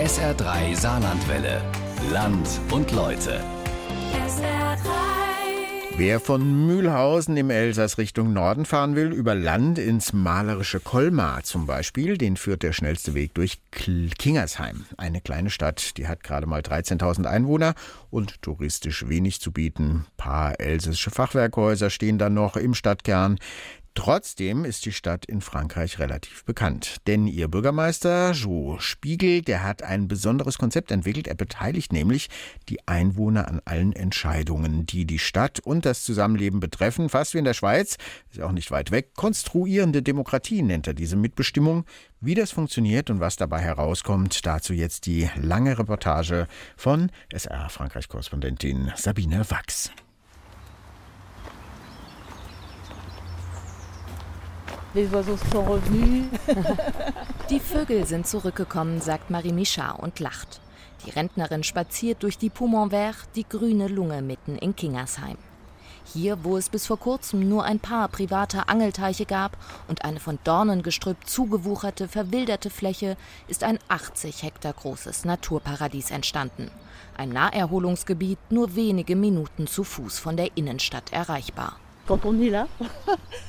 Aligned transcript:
SR3 0.00 0.74
Saarlandwelle. 0.76 1.60
Land 2.10 2.48
und 2.70 2.90
Leute. 2.90 3.44
Wer 5.94 6.20
von 6.20 6.66
Mühlhausen 6.66 7.36
im 7.36 7.50
Elsass 7.50 7.98
Richtung 7.98 8.32
Norden 8.32 8.64
fahren 8.64 8.96
will, 8.96 9.12
über 9.12 9.34
Land 9.34 9.78
ins 9.78 10.14
malerische 10.14 10.80
Colmar 10.80 11.42
zum 11.42 11.66
Beispiel, 11.66 12.16
den 12.16 12.38
führt 12.38 12.62
der 12.62 12.72
schnellste 12.72 13.12
Weg 13.12 13.34
durch 13.34 13.60
Kingersheim. 13.70 14.86
Eine 14.96 15.20
kleine 15.20 15.50
Stadt, 15.50 15.98
die 15.98 16.08
hat 16.08 16.24
gerade 16.24 16.46
mal 16.46 16.62
13.000 16.62 17.26
Einwohner 17.26 17.74
und 18.08 18.40
touristisch 18.40 19.06
wenig 19.06 19.42
zu 19.42 19.52
bieten. 19.52 20.06
Ein 20.06 20.16
paar 20.16 20.60
elsässische 20.60 21.10
Fachwerkhäuser 21.10 21.90
stehen 21.90 22.16
da 22.16 22.30
noch 22.30 22.56
im 22.56 22.72
Stadtkern. 22.72 23.38
Trotzdem 23.94 24.64
ist 24.64 24.86
die 24.86 24.92
Stadt 24.92 25.26
in 25.26 25.40
Frankreich 25.40 25.98
relativ 25.98 26.44
bekannt. 26.44 26.98
Denn 27.06 27.26
ihr 27.26 27.48
Bürgermeister 27.48 28.32
Jo 28.32 28.78
Spiegel, 28.78 29.42
der 29.42 29.64
hat 29.64 29.82
ein 29.82 30.06
besonderes 30.06 30.58
Konzept 30.58 30.90
entwickelt. 30.90 31.26
Er 31.26 31.34
beteiligt 31.34 31.92
nämlich 31.92 32.28
die 32.68 32.86
Einwohner 32.86 33.48
an 33.48 33.60
allen 33.64 33.92
Entscheidungen, 33.92 34.86
die 34.86 35.06
die 35.06 35.18
Stadt 35.18 35.60
und 35.60 35.84
das 35.84 36.04
Zusammenleben 36.04 36.60
betreffen. 36.60 37.08
Fast 37.08 37.34
wie 37.34 37.38
in 37.38 37.44
der 37.44 37.54
Schweiz, 37.54 37.96
ist 38.30 38.40
auch 38.40 38.52
nicht 38.52 38.70
weit 38.70 38.90
weg. 38.90 39.14
Konstruierende 39.14 40.02
Demokratie 40.02 40.62
nennt 40.62 40.86
er 40.86 40.94
diese 40.94 41.16
Mitbestimmung. 41.16 41.84
Wie 42.20 42.34
das 42.34 42.52
funktioniert 42.52 43.10
und 43.10 43.18
was 43.18 43.36
dabei 43.36 43.60
herauskommt, 43.60 44.46
dazu 44.46 44.72
jetzt 44.72 45.06
die 45.06 45.28
lange 45.36 45.78
Reportage 45.78 46.46
von 46.76 47.10
SR 47.32 47.68
Frankreich-Korrespondentin 47.68 48.92
Sabine 48.94 49.50
Wachs. 49.50 49.90
Die 57.50 57.60
Vögel 57.60 58.06
sind 58.06 58.26
zurückgekommen, 58.26 59.00
sagt 59.00 59.30
Marie 59.30 59.52
Michard 59.52 60.00
und 60.00 60.18
lacht. 60.18 60.60
Die 61.06 61.10
Rentnerin 61.10 61.62
spaziert 61.62 62.22
durch 62.22 62.38
die 62.38 62.50
Poumon 62.50 62.90
Vert, 62.90 63.28
die 63.36 63.48
grüne 63.48 63.86
Lunge 63.86 64.20
mitten 64.20 64.56
in 64.56 64.74
Kingersheim. 64.74 65.36
Hier, 66.12 66.42
wo 66.42 66.56
es 66.56 66.68
bis 66.68 66.88
vor 66.88 66.98
kurzem 66.98 67.48
nur 67.48 67.62
ein 67.64 67.78
paar 67.78 68.08
private 68.08 68.68
Angelteiche 68.68 69.26
gab 69.26 69.56
und 69.86 70.04
eine 70.04 70.18
von 70.18 70.40
Dornengestrüpp 70.42 71.24
zugewucherte, 71.24 72.08
verwilderte 72.08 72.68
Fläche, 72.68 73.16
ist 73.46 73.62
ein 73.62 73.78
80 73.88 74.42
Hektar 74.42 74.72
großes 74.72 75.24
Naturparadies 75.24 76.10
entstanden. 76.10 76.68
Ein 77.16 77.28
Naherholungsgebiet 77.28 78.38
nur 78.50 78.74
wenige 78.74 79.14
Minuten 79.14 79.68
zu 79.68 79.84
Fuß 79.84 80.18
von 80.18 80.36
der 80.36 80.56
Innenstadt 80.56 81.12
erreichbar. 81.12 81.76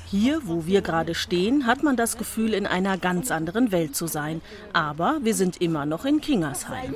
Hier, 0.05 0.41
wo 0.45 0.65
wir 0.65 0.81
gerade 0.81 1.15
stehen, 1.15 1.65
hat 1.65 1.83
man 1.83 1.95
das 1.95 2.17
Gefühl, 2.17 2.53
in 2.53 2.67
einer 2.67 2.97
ganz 2.97 3.31
anderen 3.31 3.71
Welt 3.71 3.95
zu 3.95 4.07
sein. 4.07 4.41
Aber 4.73 5.19
wir 5.21 5.33
sind 5.33 5.61
immer 5.61 5.85
noch 5.85 6.05
in 6.05 6.21
Kingersheim. 6.21 6.95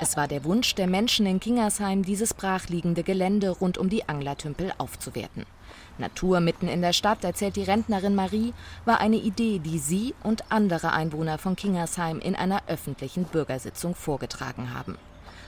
Es 0.00 0.16
war 0.16 0.28
der 0.28 0.44
Wunsch 0.44 0.74
der 0.74 0.88
Menschen 0.88 1.26
in 1.26 1.40
Kingersheim, 1.40 2.02
dieses 2.02 2.34
brachliegende 2.34 3.02
Gelände 3.02 3.50
rund 3.50 3.78
um 3.78 3.88
die 3.88 4.08
Anglertümpel 4.08 4.72
aufzuwerten. 4.78 5.46
Natur 5.98 6.40
mitten 6.40 6.68
in 6.68 6.82
der 6.82 6.92
Stadt, 6.92 7.22
erzählt 7.24 7.56
die 7.56 7.62
Rentnerin 7.62 8.14
Marie, 8.14 8.52
war 8.84 9.00
eine 9.00 9.16
Idee, 9.16 9.58
die 9.58 9.78
sie 9.78 10.14
und 10.22 10.50
andere 10.50 10.92
Einwohner 10.92 11.38
von 11.38 11.56
Kingersheim 11.56 12.18
in 12.18 12.34
einer 12.34 12.62
öffentlichen 12.66 13.24
Bürgersitzung 13.24 13.94
vorgetragen 13.94 14.74
haben. 14.74 14.98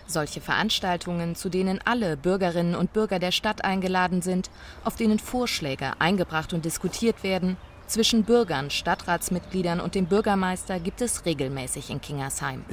Solche 0.07 0.41
Veranstaltungen, 0.41 1.35
zu 1.35 1.49
denen 1.49 1.81
alle 1.85 2.17
Bürgerinnen 2.17 2.75
und 2.75 2.93
Bürger 2.93 3.19
der 3.19 3.33
Stadt 3.33 3.65
eingeladen 3.65 4.23
sind, 4.23 4.51
auf 4.85 4.97
denen 4.97 5.19
Vorschläge 5.19 5.93
eingebracht 6.01 6.53
und 6.53 6.65
diskutiert 6.65 7.23
werden, 7.23 7.57
zwischen 7.87 8.25
Bürgern, 8.25 8.71
Stadtratsmitgliedern 8.71 9.81
und 9.81 9.95
dem 9.95 10.07
Bürgermeister 10.07 10.81
gibt 10.81 11.03
es 11.03 11.27
regelmäßig 11.27 11.91
in 11.91 12.01
Kingersheim. 12.01 12.65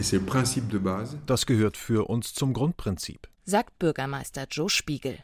Das 1.25 1.45
gehört 1.45 1.77
für 1.77 2.09
uns 2.09 2.33
zum 2.33 2.53
Grundprinzip, 2.53 3.27
sagt 3.43 3.77
Bürgermeister 3.77 4.45
Joe 4.49 4.69
Spiegel. 4.69 5.19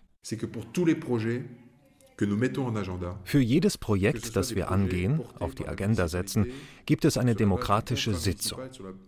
Für 3.24 3.40
jedes 3.40 3.78
Projekt, 3.78 4.36
das 4.36 4.56
wir 4.56 4.72
angehen, 4.72 5.22
auf 5.40 5.54
die 5.54 5.68
Agenda 5.68 6.08
setzen, 6.08 6.48
gibt 6.88 7.06
es 7.06 7.16
eine 7.16 7.36
demokratische 7.36 8.16
Sitzung. 8.16 8.60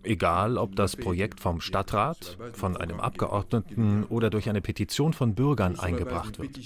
Egal, 0.04 0.58
ob 0.58 0.76
das 0.76 0.96
Projekt 0.96 1.40
vom 1.40 1.60
Stadtrat, 1.60 2.38
von 2.54 2.78
einem 2.78 3.00
Abgeordneten 3.00 4.04
oder 4.04 4.30
durch 4.30 4.48
eine 4.48 4.62
Petition 4.62 5.14
von 5.14 5.34
Bürgern 5.34 5.80
eingebracht 5.80 6.38
wird. 6.38 6.60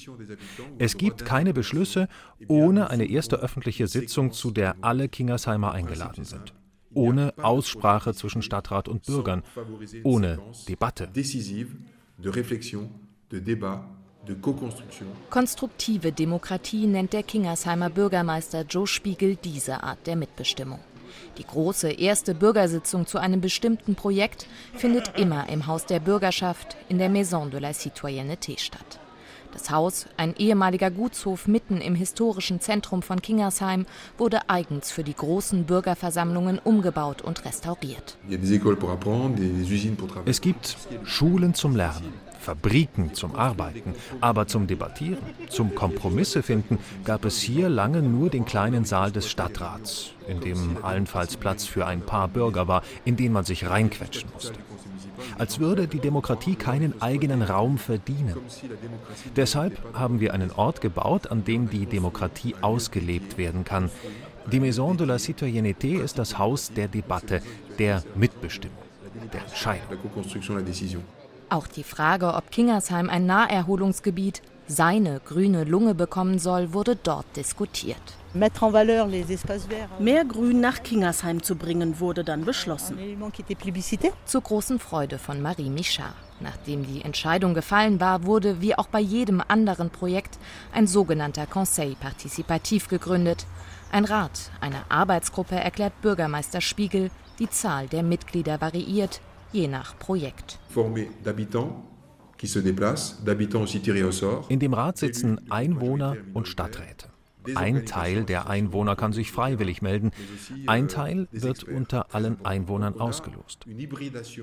Es 0.79 0.97
gibt 0.97 1.23
keine 1.23 1.53
Beschlüsse 1.53 2.09
ohne 2.49 2.89
eine 2.89 3.05
erste 3.05 3.37
öffentliche 3.37 3.87
Sitzung, 3.87 4.33
zu 4.33 4.51
der 4.51 4.75
alle 4.81 5.07
Kingersheimer 5.07 5.71
eingeladen 5.71 6.25
sind. 6.25 6.53
Ohne 6.93 7.33
Aussprache 7.37 8.13
zwischen 8.13 8.41
Stadtrat 8.41 8.89
und 8.89 9.05
Bürgern, 9.05 9.43
ohne 10.03 10.39
Debatte. 10.67 11.09
Konstruktive 15.29 16.11
Demokratie 16.13 16.87
nennt 16.87 17.11
der 17.11 17.23
Kingersheimer 17.23 17.89
Bürgermeister 17.89 18.61
Joe 18.61 18.87
Spiegel 18.87 19.35
diese 19.35 19.83
Art 19.83 20.07
der 20.07 20.15
Mitbestimmung. 20.15 20.79
Die 21.37 21.45
große 21.45 21.91
erste 21.91 22.33
Bürgersitzung 22.33 23.05
zu 23.05 23.17
einem 23.17 23.41
bestimmten 23.41 23.95
Projekt 23.95 24.47
findet 24.75 25.19
immer 25.19 25.49
im 25.49 25.67
Haus 25.67 25.85
der 25.85 25.99
Bürgerschaft 25.99 26.77
in 26.89 26.99
der 26.99 27.09
Maison 27.09 27.51
de 27.51 27.59
la 27.59 27.71
Citoyenneté 27.71 28.59
statt. 28.59 28.99
Das 29.51 29.69
Haus, 29.69 30.07
ein 30.17 30.35
ehemaliger 30.35 30.89
Gutshof 30.89 31.47
mitten 31.47 31.79
im 31.79 31.93
historischen 31.93 32.59
Zentrum 32.59 33.03
von 33.03 33.21
Kingersheim, 33.21 33.85
wurde 34.17 34.49
eigens 34.49 34.91
für 34.91 35.03
die 35.03 35.13
großen 35.13 35.65
Bürgerversammlungen 35.65 36.57
umgebaut 36.57 37.21
und 37.21 37.45
restauriert. 37.45 38.17
Es 40.25 40.41
gibt 40.41 40.77
Schulen 41.03 41.53
zum 41.53 41.75
Lernen, 41.75 42.13
Fabriken 42.43 43.13
zum 43.13 43.35
Arbeiten, 43.35 43.95
aber 44.19 44.47
zum 44.47 44.67
Debattieren, 44.67 45.23
zum 45.49 45.75
Kompromisse 45.75 46.43
finden, 46.43 46.77
gab 47.05 47.23
es 47.23 47.39
hier 47.39 47.69
lange 47.69 48.01
nur 48.01 48.29
den 48.29 48.43
kleinen 48.43 48.83
Saal 48.83 49.11
des 49.13 49.29
Stadtrats, 49.29 50.11
in 50.27 50.41
dem 50.41 50.77
allenfalls 50.83 51.37
Platz 51.37 51.65
für 51.65 51.87
ein 51.87 52.01
paar 52.01 52.27
Bürger 52.27 52.67
war, 52.67 52.83
in 53.05 53.15
den 53.15 53.31
man 53.31 53.45
sich 53.45 53.69
reinquetschen 53.69 54.29
musste. 54.33 54.59
Als 55.37 55.59
würde 55.59 55.87
die 55.87 55.99
Demokratie 55.99 56.55
keinen 56.55 57.01
eigenen 57.01 57.41
Raum 57.41 57.77
verdienen. 57.77 58.35
Deshalb 59.37 59.77
haben 59.93 60.19
wir 60.19 60.33
einen 60.33 60.51
Ort 60.51 60.81
gebaut, 60.81 61.27
an 61.27 61.45
dem 61.45 61.69
die 61.69 61.85
Demokratie 61.85 62.55
ausgelebt 62.61 63.37
werden 63.37 63.63
kann. 63.63 63.89
Die 64.51 64.59
Maison 64.59 64.97
de 64.97 65.07
la 65.07 65.15
Citoyenneté 65.15 66.03
ist 66.03 66.19
das 66.19 66.37
Haus 66.37 66.73
der 66.73 66.89
Debatte, 66.89 67.41
der 67.79 68.03
Mitbestimmung, 68.15 68.77
der 69.31 69.41
Entscheidung. 69.41 69.97
Auch 71.53 71.67
die 71.67 71.83
Frage, 71.83 72.33
ob 72.33 72.49
Kingersheim 72.49 73.11
ein 73.11 73.27
Naherholungsgebiet, 73.27 74.41
seine 74.65 75.19
grüne 75.19 75.65
Lunge 75.65 75.93
bekommen 75.93 76.39
soll, 76.39 76.73
wurde 76.73 76.95
dort 76.95 77.27
diskutiert. 77.35 78.01
Mehr 79.99 80.25
Grün 80.25 80.61
nach 80.61 80.81
Kingersheim 80.81 81.43
zu 81.43 81.55
bringen, 81.55 81.99
wurde 81.99 82.23
dann 82.23 82.43
beschlossen. 82.43 82.97
Zur 84.25 84.41
großen 84.41 84.79
Freude 84.79 85.19
von 85.19 85.43
Marie 85.43 85.69
Michard. 85.69 86.15
Nachdem 86.39 86.87
die 86.87 87.03
Entscheidung 87.03 87.53
gefallen 87.53 87.99
war, 87.99 88.23
wurde, 88.23 88.59
wie 88.59 88.73
auch 88.75 88.87
bei 88.87 88.99
jedem 88.99 89.39
anderen 89.47 89.91
Projekt, 89.91 90.39
ein 90.73 90.87
sogenannter 90.87 91.45
Conseil 91.45 91.93
Participatif 91.99 92.87
gegründet. 92.87 93.45
Ein 93.91 94.05
Rat, 94.05 94.49
eine 94.59 94.89
Arbeitsgruppe, 94.89 95.53
erklärt 95.53 96.01
Bürgermeister 96.01 96.61
Spiegel. 96.61 97.11
Die 97.37 97.49
Zahl 97.51 97.87
der 97.87 98.01
Mitglieder 98.01 98.59
variiert, 98.59 99.21
je 99.53 99.67
nach 99.67 99.97
Projekt. 99.97 100.59
In 104.49 104.59
dem 104.59 104.73
Rat 104.73 104.97
sitzen 104.97 105.51
Einwohner 105.51 106.17
und 106.33 106.47
Stadträte. 106.47 107.13
Ein 107.55 107.85
Teil 107.85 108.23
der 108.23 108.49
Einwohner 108.49 108.95
kann 108.95 109.11
sich 109.11 109.31
freiwillig 109.31 109.81
melden, 109.81 110.11
ein 110.65 110.87
Teil 110.87 111.27
wird 111.31 111.63
unter 111.63 112.15
allen 112.15 112.43
Einwohnern 112.45 112.99
ausgelost. 112.99 113.65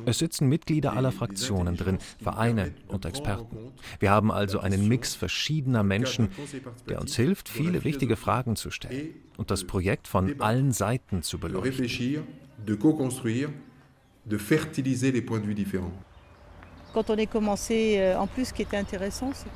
Es 0.04 0.19
sitzen 0.19 0.49
Mitglieder 0.49 0.94
aller 0.94 1.12
Fraktionen 1.12 1.76
drin, 1.76 1.99
Vereine 2.23 2.73
und 2.88 3.06
Experten. 3.06 3.73
Wir 4.00 4.11
haben 4.11 4.31
also 4.31 4.61
einen 4.61 4.87
Mix 4.88 5.14
verschiedener 5.14 5.82
Menschen, 5.82 6.29
der 6.88 7.00
uns 7.00 7.17
hilft, 7.17 7.49
viele 7.49 7.85
wichtige 7.85 8.17
Fragen 8.17 8.56
zu 8.56 8.70
stellen 8.70 9.14
und 9.38 9.50
das 9.50 9.64
Projekt 9.64 10.06
von 10.06 10.40
allen 10.40 10.73
Seiten 10.73 11.23
zu 11.23 11.38
beleuchten 11.38 11.88
de 14.31 14.38
fertiliser 14.38 15.12
les 15.12 15.23
points 15.23 15.41
de 15.41 15.47
vue 15.47 15.55
différents. 15.55 15.93
Euh, 16.97 18.17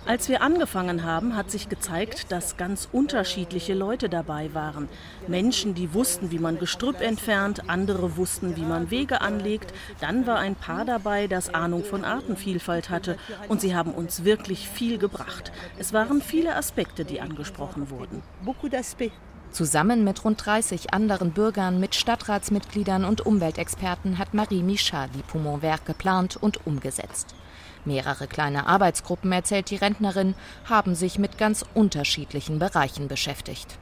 Als 0.06 0.28
wir 0.28 0.42
angefangen 0.42 1.04
haben, 1.04 1.36
hat 1.36 1.50
sich 1.50 1.68
gezeigt, 1.68 2.30
dass 2.30 2.56
ganz 2.56 2.88
unterschiedliche 2.92 3.74
Leute 3.74 4.08
dabei 4.08 4.54
waren. 4.54 4.88
Menschen, 5.26 5.74
die 5.74 5.94
wussten, 5.94 6.30
wie 6.30 6.38
man 6.38 6.60
Gestrüpp 6.60 7.00
entfernt, 7.00 7.68
andere 7.68 8.16
wussten, 8.16 8.54
wie 8.56 8.62
man 8.62 8.90
Wege 8.92 9.20
anlegt. 9.20 9.74
Dann 10.00 10.28
war 10.28 10.38
ein 10.38 10.54
Paar 10.54 10.84
dabei, 10.84 11.26
das 11.26 11.52
Ahnung 11.52 11.82
von 11.82 12.04
Artenvielfalt 12.04 12.88
hatte. 12.88 13.16
Und 13.48 13.60
sie 13.60 13.74
haben 13.74 13.90
uns 13.90 14.24
wirklich 14.24 14.68
viel 14.68 14.98
gebracht. 14.98 15.50
Es 15.76 15.92
waren 15.92 16.22
viele 16.22 16.54
Aspekte, 16.54 17.04
die 17.04 17.20
angesprochen 17.20 17.90
wurden. 17.90 18.22
Zusammen 19.54 20.02
mit 20.02 20.24
rund 20.24 20.44
30 20.44 20.92
anderen 20.92 21.30
Bürgern, 21.30 21.78
mit 21.78 21.94
Stadtratsmitgliedern 21.94 23.04
und 23.04 23.24
Umweltexperten 23.24 24.18
hat 24.18 24.34
Marie 24.34 24.64
Michard 24.64 25.10
die 25.14 25.22
Poumon 25.22 25.60
Vert 25.60 25.86
geplant 25.86 26.36
und 26.36 26.66
umgesetzt. 26.66 27.36
Mehrere 27.84 28.26
kleine 28.26 28.66
Arbeitsgruppen, 28.66 29.30
erzählt 29.30 29.70
die 29.70 29.76
Rentnerin, 29.76 30.34
haben 30.64 30.96
sich 30.96 31.20
mit 31.20 31.38
ganz 31.38 31.64
unterschiedlichen 31.72 32.58
Bereichen 32.58 33.06
beschäftigt. 33.06 33.78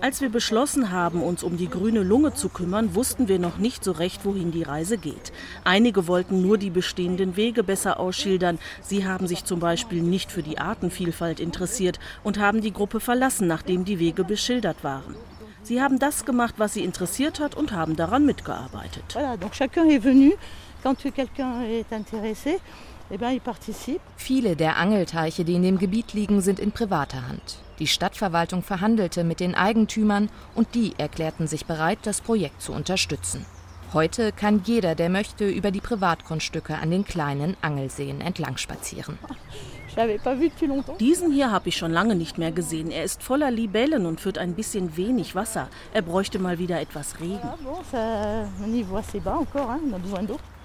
Als 0.00 0.20
wir 0.20 0.28
beschlossen 0.28 0.90
haben, 0.90 1.22
uns 1.22 1.42
um 1.42 1.56
die 1.56 1.68
grüne 1.68 2.02
Lunge 2.02 2.34
zu 2.34 2.48
kümmern, 2.48 2.94
wussten 2.94 3.28
wir 3.28 3.38
noch 3.38 3.58
nicht 3.58 3.84
so 3.84 3.92
recht, 3.92 4.24
wohin 4.24 4.50
die 4.50 4.62
Reise 4.62 4.98
geht. 4.98 5.32
Einige 5.64 6.06
wollten 6.06 6.42
nur 6.42 6.58
die 6.58 6.70
bestehenden 6.70 7.36
Wege 7.36 7.62
besser 7.62 8.00
ausschildern. 8.00 8.58
Sie 8.82 9.06
haben 9.06 9.26
sich 9.26 9.44
zum 9.44 9.60
Beispiel 9.60 10.02
nicht 10.02 10.32
für 10.32 10.42
die 10.42 10.58
Artenvielfalt 10.58 11.40
interessiert 11.40 11.98
und 12.22 12.38
haben 12.38 12.60
die 12.60 12.72
Gruppe 12.72 13.00
verlassen, 13.00 13.46
nachdem 13.46 13.84
die 13.84 13.98
Wege 13.98 14.24
beschildert 14.24 14.82
waren. 14.82 15.14
Sie 15.62 15.80
haben 15.80 15.98
das 15.98 16.26
gemacht, 16.26 16.56
was 16.58 16.74
sie 16.74 16.84
interessiert 16.84 17.40
hat 17.40 17.54
und 17.54 17.72
haben 17.72 17.96
daran 17.96 18.26
mitgearbeitet. 18.26 19.04
Voilà, 19.14 19.38
donc 19.38 19.54
chacun 19.54 19.88
est 19.88 20.04
venu 20.04 20.34
quand 20.82 20.94
quelqu'un 21.14 21.62
est 21.62 21.90
intéressé. 21.90 22.58
Eh 23.14 23.40
Viele 24.16 24.56
der 24.56 24.76
Angelteiche, 24.76 25.44
die 25.44 25.54
in 25.54 25.62
dem 25.62 25.78
Gebiet 25.78 26.14
liegen, 26.14 26.40
sind 26.40 26.58
in 26.58 26.72
privater 26.72 27.28
Hand. 27.28 27.58
Die 27.78 27.86
Stadtverwaltung 27.86 28.62
verhandelte 28.62 29.22
mit 29.22 29.38
den 29.38 29.54
Eigentümern 29.54 30.30
und 30.56 30.74
die 30.74 30.94
erklärten 30.98 31.46
sich 31.46 31.64
bereit, 31.64 31.98
das 32.02 32.20
Projekt 32.20 32.60
zu 32.60 32.72
unterstützen. 32.72 33.46
Heute 33.92 34.32
kann 34.32 34.62
jeder, 34.64 34.96
der 34.96 35.10
möchte, 35.10 35.48
über 35.48 35.70
die 35.70 35.80
Privatgrundstücke 35.80 36.76
an 36.76 36.90
den 36.90 37.04
kleinen 37.04 37.56
Angelseen 37.62 38.20
entlang 38.20 38.56
spazieren. 38.56 39.18
Diesen 40.98 41.30
hier 41.30 41.52
habe 41.52 41.68
ich 41.68 41.76
schon 41.76 41.92
lange 41.92 42.16
nicht 42.16 42.36
mehr 42.36 42.50
gesehen. 42.50 42.90
Er 42.90 43.04
ist 43.04 43.22
voller 43.22 43.52
Libellen 43.52 44.06
und 44.06 44.20
führt 44.20 44.38
ein 44.38 44.54
bisschen 44.54 44.96
wenig 44.96 45.36
Wasser. 45.36 45.68
Er 45.92 46.02
bräuchte 46.02 46.40
mal 46.40 46.58
wieder 46.58 46.80
etwas 46.80 47.20
Regen. 47.20 47.48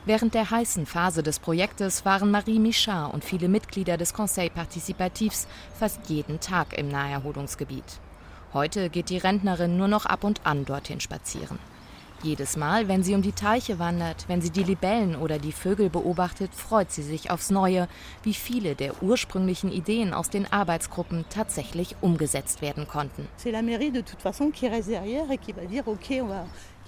Während 0.06 0.34
der 0.34 0.50
heißen 0.50 0.86
Phase 0.86 1.24
des 1.24 1.40
Projektes 1.40 2.06
waren 2.06 2.32
Marie 2.32 2.60
Michard 2.60 3.14
und 3.14 3.24
viele 3.24 3.50
Mitglieder 3.50 3.98
des 3.98 4.14
Conseil 4.14 4.50
Participatifs 4.50 5.48
fast 5.78 6.10
jeden 6.10 6.40
Tag 6.40 6.78
im 6.78 6.88
Naherholungsgebiet. 6.88 8.00
Heute 8.54 8.90
geht 8.90 9.10
die 9.10 9.18
Rentnerin 9.18 9.78
nur 9.78 9.88
noch 9.88 10.06
ab 10.06 10.24
und 10.24 10.46
an 10.46 10.66
dorthin 10.66 11.02
spazieren. 11.02 11.60
Jedes 12.22 12.58
Mal, 12.58 12.90
wenn 12.90 13.02
sie 13.02 13.16
um 13.16 13.22
die 13.22 13.32
Teiche 13.32 13.80
wandert, 13.80 14.26
wenn 14.28 14.42
sie 14.42 14.50
die 14.50 14.64
Libellen 14.64 15.16
oder 15.16 15.40
die 15.40 15.54
Vögel 15.54 15.90
beobachtet, 15.90 16.54
freut 16.54 16.92
sie 16.92 17.04
sich 17.04 17.32
aufs 17.32 17.50
Neue, 17.50 17.88
wie 18.24 18.34
viele 18.34 18.76
der 18.76 19.02
ursprünglichen 19.02 19.72
Ideen 19.72 20.14
aus 20.14 20.30
den 20.30 20.52
Arbeitsgruppen 20.52 21.24
tatsächlich 21.30 21.96
umgesetzt 22.02 22.62
werden 22.62 22.90
konnten. 22.90 23.28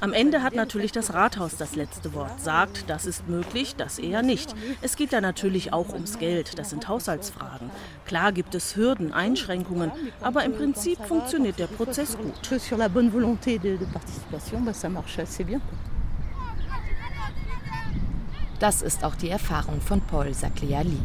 Am 0.01 0.13
Ende 0.13 0.41
hat 0.41 0.55
natürlich 0.55 0.91
das 0.91 1.13
Rathaus 1.13 1.57
das 1.57 1.75
letzte 1.75 2.15
Wort, 2.15 2.41
sagt, 2.41 2.89
das 2.89 3.05
ist 3.05 3.29
möglich, 3.29 3.75
das 3.75 3.99
eher 3.99 4.23
nicht. 4.23 4.55
Es 4.81 4.95
geht 4.95 5.13
da 5.13 5.21
natürlich 5.21 5.73
auch 5.73 5.93
ums 5.93 6.17
Geld, 6.17 6.57
das 6.57 6.71
sind 6.71 6.87
Haushaltsfragen. 6.87 7.69
Klar 8.07 8.31
gibt 8.31 8.55
es 8.55 8.75
Hürden, 8.75 9.13
Einschränkungen, 9.13 9.91
aber 10.19 10.43
im 10.43 10.53
Prinzip 10.53 10.97
funktioniert 11.05 11.59
der 11.59 11.67
Prozess 11.67 12.17
gut. 12.17 12.33
Das 18.59 18.81
ist 18.81 19.03
auch 19.03 19.15
die 19.15 19.29
Erfahrung 19.29 19.81
von 19.81 20.01
Paul 20.01 20.33
Sagliali. 20.33 20.97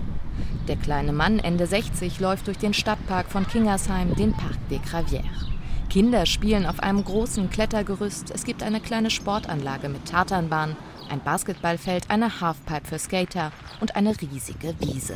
Der 0.68 0.76
kleine 0.76 1.12
Mann, 1.12 1.38
Ende 1.38 1.66
60, 1.66 2.18
läuft 2.18 2.46
durch 2.46 2.58
den 2.58 2.72
Stadtpark 2.72 3.26
von 3.26 3.46
Kingersheim, 3.46 4.14
den 4.14 4.32
Parc 4.32 4.56
des 4.70 4.80
Gravières. 4.80 5.55
Kinder 5.96 6.26
spielen 6.26 6.66
auf 6.66 6.80
einem 6.80 7.02
großen 7.02 7.48
Klettergerüst. 7.48 8.30
Es 8.30 8.44
gibt 8.44 8.62
eine 8.62 8.80
kleine 8.80 9.08
Sportanlage 9.08 9.88
mit 9.88 10.04
Tatanbahn, 10.04 10.76
ein 11.08 11.22
Basketballfeld, 11.24 12.10
eine 12.10 12.42
Halfpipe 12.42 12.86
für 12.86 12.98
Skater 12.98 13.50
und 13.80 13.96
eine 13.96 14.12
riesige 14.20 14.74
Wiese. 14.78 15.14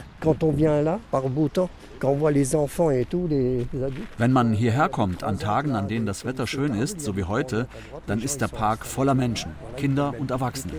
Wenn 4.17 4.33
man 4.33 4.53
hierher 4.55 4.89
kommt 4.89 5.23
an 5.23 5.39
Tagen, 5.39 5.73
an 5.73 5.87
denen 5.87 6.07
das 6.07 6.25
Wetter 6.25 6.47
schön 6.47 6.73
ist, 6.73 7.03
so 7.03 7.15
wie 7.15 7.25
heute, 7.25 7.69
dann 8.07 8.23
ist 8.23 8.41
der 8.41 8.49
Park 8.49 8.87
voller 8.87 9.15
Menschen, 9.15 9.51
Kinder 9.77 10.15
und 10.19 10.31
Erwachsene. 10.31 10.73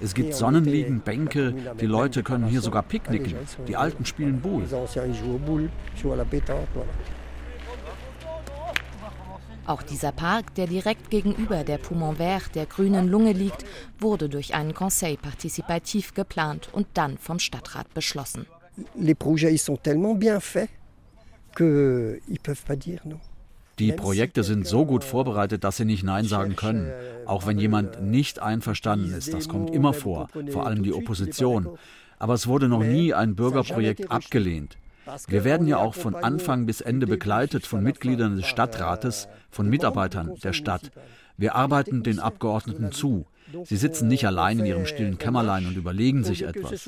Es 0.00 0.14
gibt 0.14 0.34
Sonnenliegen, 0.34 1.00
Bänke, 1.00 1.52
die 1.80 1.86
Leute 1.86 2.22
können 2.22 2.46
hier 2.46 2.60
sogar 2.60 2.84
picknicken. 2.84 3.34
Die 3.66 3.76
Alten 3.76 4.06
spielen 4.06 4.40
Boule. 4.40 4.66
Auch 9.68 9.82
dieser 9.82 10.12
Park, 10.12 10.54
der 10.54 10.66
direkt 10.66 11.10
gegenüber 11.10 11.62
der 11.62 11.76
Poumon 11.76 12.16
Vert, 12.16 12.54
der 12.54 12.64
grünen 12.64 13.06
Lunge 13.06 13.32
liegt, 13.32 13.66
wurde 13.98 14.30
durch 14.30 14.54
einen 14.54 14.72
Conseil 14.72 15.18
Participatif 15.18 16.14
geplant 16.14 16.70
und 16.72 16.86
dann 16.94 17.18
vom 17.18 17.38
Stadtrat 17.38 17.92
beschlossen. 17.92 18.46
Les 18.94 19.14
projets 19.14 19.62
sont 19.62 19.78
tellement 19.82 20.18
bien 20.18 20.40
faits 20.40 20.70
qu'ils 21.54 22.40
peuvent 22.42 22.64
pas 22.64 22.76
dire 22.76 23.00
non. 23.04 23.20
Die 23.78 23.92
Projekte 23.92 24.42
sind 24.42 24.66
so 24.66 24.86
gut 24.86 25.04
vorbereitet, 25.04 25.64
dass 25.64 25.76
sie 25.76 25.84
nicht 25.84 26.02
Nein 26.02 26.24
sagen 26.24 26.56
können. 26.56 26.90
Auch 27.26 27.46
wenn 27.46 27.58
jemand 27.58 28.02
nicht 28.02 28.40
einverstanden 28.40 29.12
ist, 29.12 29.34
das 29.34 29.48
kommt 29.48 29.70
immer 29.70 29.92
vor, 29.92 30.28
vor 30.50 30.66
allem 30.66 30.82
die 30.82 30.94
Opposition. 30.94 31.78
Aber 32.18 32.32
es 32.32 32.46
wurde 32.46 32.68
noch 32.68 32.82
nie 32.82 33.12
ein 33.12 33.36
Bürgerprojekt 33.36 34.10
abgelehnt. 34.10 34.78
Wir 35.28 35.44
werden 35.44 35.66
ja 35.66 35.78
auch 35.78 35.94
von 35.94 36.14
Anfang 36.14 36.66
bis 36.66 36.80
Ende 36.80 37.06
begleitet 37.06 37.66
von 37.66 37.82
Mitgliedern 37.82 38.36
des 38.36 38.46
Stadtrates, 38.46 39.28
von 39.50 39.68
Mitarbeitern 39.68 40.34
der 40.42 40.52
Stadt. 40.52 40.90
Wir 41.36 41.54
arbeiten 41.54 42.02
den 42.02 42.18
Abgeordneten 42.18 42.92
zu. 42.92 43.26
Sie 43.64 43.76
sitzen 43.76 44.08
nicht 44.08 44.26
allein 44.26 44.58
in 44.58 44.66
ihrem 44.66 44.86
stillen 44.86 45.18
Kämmerlein 45.18 45.66
und 45.66 45.76
überlegen 45.76 46.24
sich 46.24 46.42
etwas. 46.42 46.86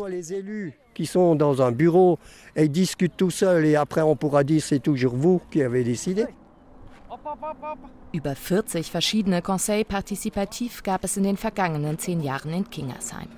Über 8.12 8.34
40 8.34 8.90
verschiedene 8.90 9.42
Conseil 9.42 9.84
Participatif 9.84 10.82
gab 10.82 11.04
es 11.04 11.16
in 11.16 11.22
den 11.22 11.36
vergangenen 11.36 11.98
zehn 11.98 12.20
Jahren 12.20 12.52
in 12.52 12.68
Kingersheim. 12.68 13.28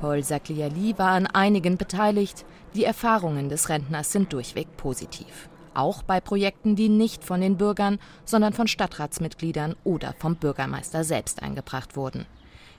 Paul 0.00 0.22
Sagliali 0.22 0.98
war 0.98 1.10
an 1.10 1.26
einigen 1.26 1.76
beteiligt. 1.78 2.44
Die 2.74 2.84
Erfahrungen 2.84 3.48
des 3.48 3.68
Rentners 3.68 4.12
sind 4.12 4.32
durchweg 4.32 4.76
positiv. 4.76 5.48
Auch 5.74 6.02
bei 6.02 6.20
Projekten, 6.20 6.76
die 6.76 6.88
nicht 6.88 7.24
von 7.24 7.40
den 7.40 7.56
Bürgern, 7.56 7.98
sondern 8.24 8.52
von 8.52 8.68
Stadtratsmitgliedern 8.68 9.74
oder 9.84 10.14
vom 10.18 10.36
Bürgermeister 10.36 11.04
selbst 11.04 11.42
eingebracht 11.42 11.96
wurden. 11.96 12.26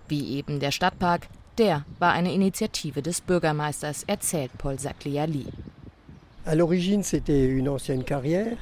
Wie 0.07 0.35
eben 0.35 0.59
der 0.59 0.71
Stadtpark, 0.71 1.27
der 1.57 1.85
war 1.99 2.13
eine 2.13 2.33
Initiative 2.33 3.01
des 3.01 3.21
Bürgermeisters, 3.21 4.03
erzählt 4.03 4.51
Paul 4.57 4.79
Sagliali. 4.79 5.47
À 6.45 6.55
l'origine, 6.55 7.03
c'était 7.03 7.45
une 7.45 7.67
ancienne 7.67 8.03
carrière. 8.03 8.57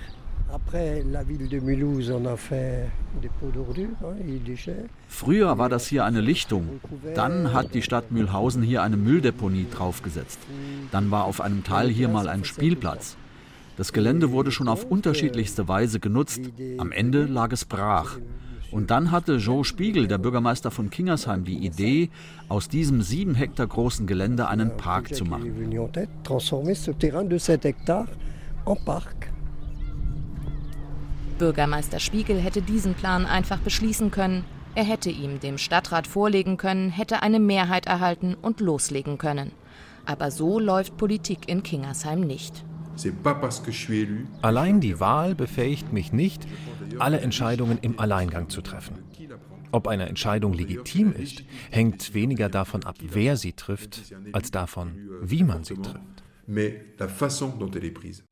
Früher 5.07 5.57
war 5.57 5.69
das 5.69 5.87
hier 5.87 6.05
eine 6.05 6.21
Lichtung. 6.21 6.79
Dann 7.13 7.53
hat 7.53 7.73
die 7.73 7.81
Stadt 7.81 8.11
Mühlhausen 8.11 8.61
hier 8.63 8.83
eine 8.83 8.97
Mülldeponie 8.97 9.65
draufgesetzt. 9.71 10.39
Dann 10.91 11.11
war 11.11 11.25
auf 11.25 11.41
einem 11.41 11.63
Teil 11.63 11.89
hier 11.89 12.09
mal 12.09 12.27
ein 12.27 12.43
Spielplatz. 12.43 13.17
Das 13.77 13.91
Gelände 13.91 14.31
wurde 14.31 14.51
schon 14.51 14.69
auf 14.69 14.85
unterschiedlichste 14.85 15.67
Weise 15.67 15.99
genutzt. 15.99 16.41
Am 16.77 16.91
Ende 16.91 17.25
lag 17.25 17.51
es 17.51 17.65
brach. 17.65 18.17
Und 18.71 18.91
dann 18.91 19.11
hatte 19.11 19.35
Joe 19.35 19.63
Spiegel, 19.63 20.07
der 20.07 20.17
Bürgermeister 20.17 20.71
von 20.71 20.89
Kingersheim, 20.89 21.43
die 21.43 21.65
Idee, 21.65 22.09
aus 22.49 22.67
diesem 22.67 23.01
sieben 23.01 23.35
Hektar 23.35 23.67
großen 23.67 24.07
Gelände 24.07 24.47
einen 24.47 24.77
Park 24.77 25.13
zu 25.13 25.25
machen. 25.25 25.71
Bürgermeister 31.37 31.99
Spiegel 31.99 32.39
hätte 32.39 32.61
diesen 32.61 32.93
Plan 32.93 33.25
einfach 33.25 33.59
beschließen 33.59 34.11
können. 34.11 34.45
Er 34.73 34.83
hätte 34.83 35.09
ihm 35.09 35.39
dem 35.39 35.57
Stadtrat 35.57 36.07
vorlegen 36.07 36.57
können, 36.57 36.89
hätte 36.89 37.21
eine 37.23 37.39
Mehrheit 37.39 37.85
erhalten 37.85 38.35
und 38.41 38.59
loslegen 38.59 39.17
können. 39.17 39.51
Aber 40.05 40.31
so 40.31 40.59
läuft 40.59 40.97
Politik 40.97 41.47
in 41.47 41.63
Kingersheim 41.63 42.21
nicht. 42.21 42.65
Allein 44.41 44.79
die 44.79 44.99
Wahl 44.99 45.35
befähigt 45.35 45.91
mich 45.91 46.13
nicht, 46.13 46.45
alle 46.99 47.19
Entscheidungen 47.19 47.79
im 47.81 47.99
Alleingang 47.99 48.49
zu 48.49 48.61
treffen. 48.61 49.03
Ob 49.71 49.87
eine 49.87 50.07
Entscheidung 50.07 50.53
legitim 50.53 51.11
ist, 51.11 51.43
hängt 51.69 52.13
weniger 52.13 52.47
davon 52.47 52.85
ab, 52.85 52.95
wer 53.01 53.35
sie 53.35 53.53
trifft, 53.53 54.13
als 54.31 54.51
davon, 54.51 54.97
wie 55.21 55.43
man 55.43 55.65
sie 55.65 55.75
trifft 55.75 56.24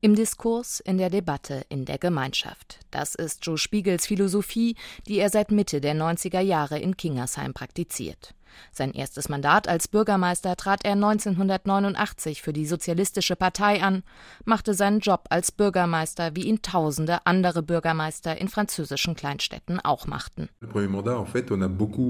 Im 0.00 0.14
Diskurs, 0.14 0.80
in 0.80 0.98
der 0.98 1.10
Debatte, 1.10 1.64
in 1.68 1.84
der 1.84 1.98
Gemeinschaft. 1.98 2.78
Das 2.90 3.14
ist 3.14 3.44
Joe 3.44 3.58
Spiegels 3.58 4.06
Philosophie, 4.06 4.76
die 5.08 5.18
er 5.18 5.30
seit 5.30 5.50
Mitte 5.50 5.80
der 5.80 5.94
90er 5.94 6.40
Jahre 6.40 6.78
in 6.78 6.96
Kingersheim 6.96 7.54
praktiziert. 7.54 8.34
Sein 8.72 8.92
erstes 8.92 9.28
Mandat 9.28 9.68
als 9.68 9.88
Bürgermeister 9.88 10.56
trat 10.56 10.84
er 10.84 10.92
1989 10.92 12.42
für 12.42 12.52
die 12.52 12.66
Sozialistische 12.66 13.36
Partei 13.36 13.82
an, 13.82 14.02
machte 14.44 14.74
seinen 14.74 15.00
Job 15.00 15.24
als 15.30 15.52
Bürgermeister, 15.52 16.34
wie 16.34 16.44
ihn 16.44 16.62
tausende 16.62 17.26
andere 17.26 17.62
Bürgermeister 17.62 18.36
in 18.40 18.48
französischen 18.48 19.14
Kleinstädten 19.14 19.80
auch 19.80 20.06
machten. 20.06 20.48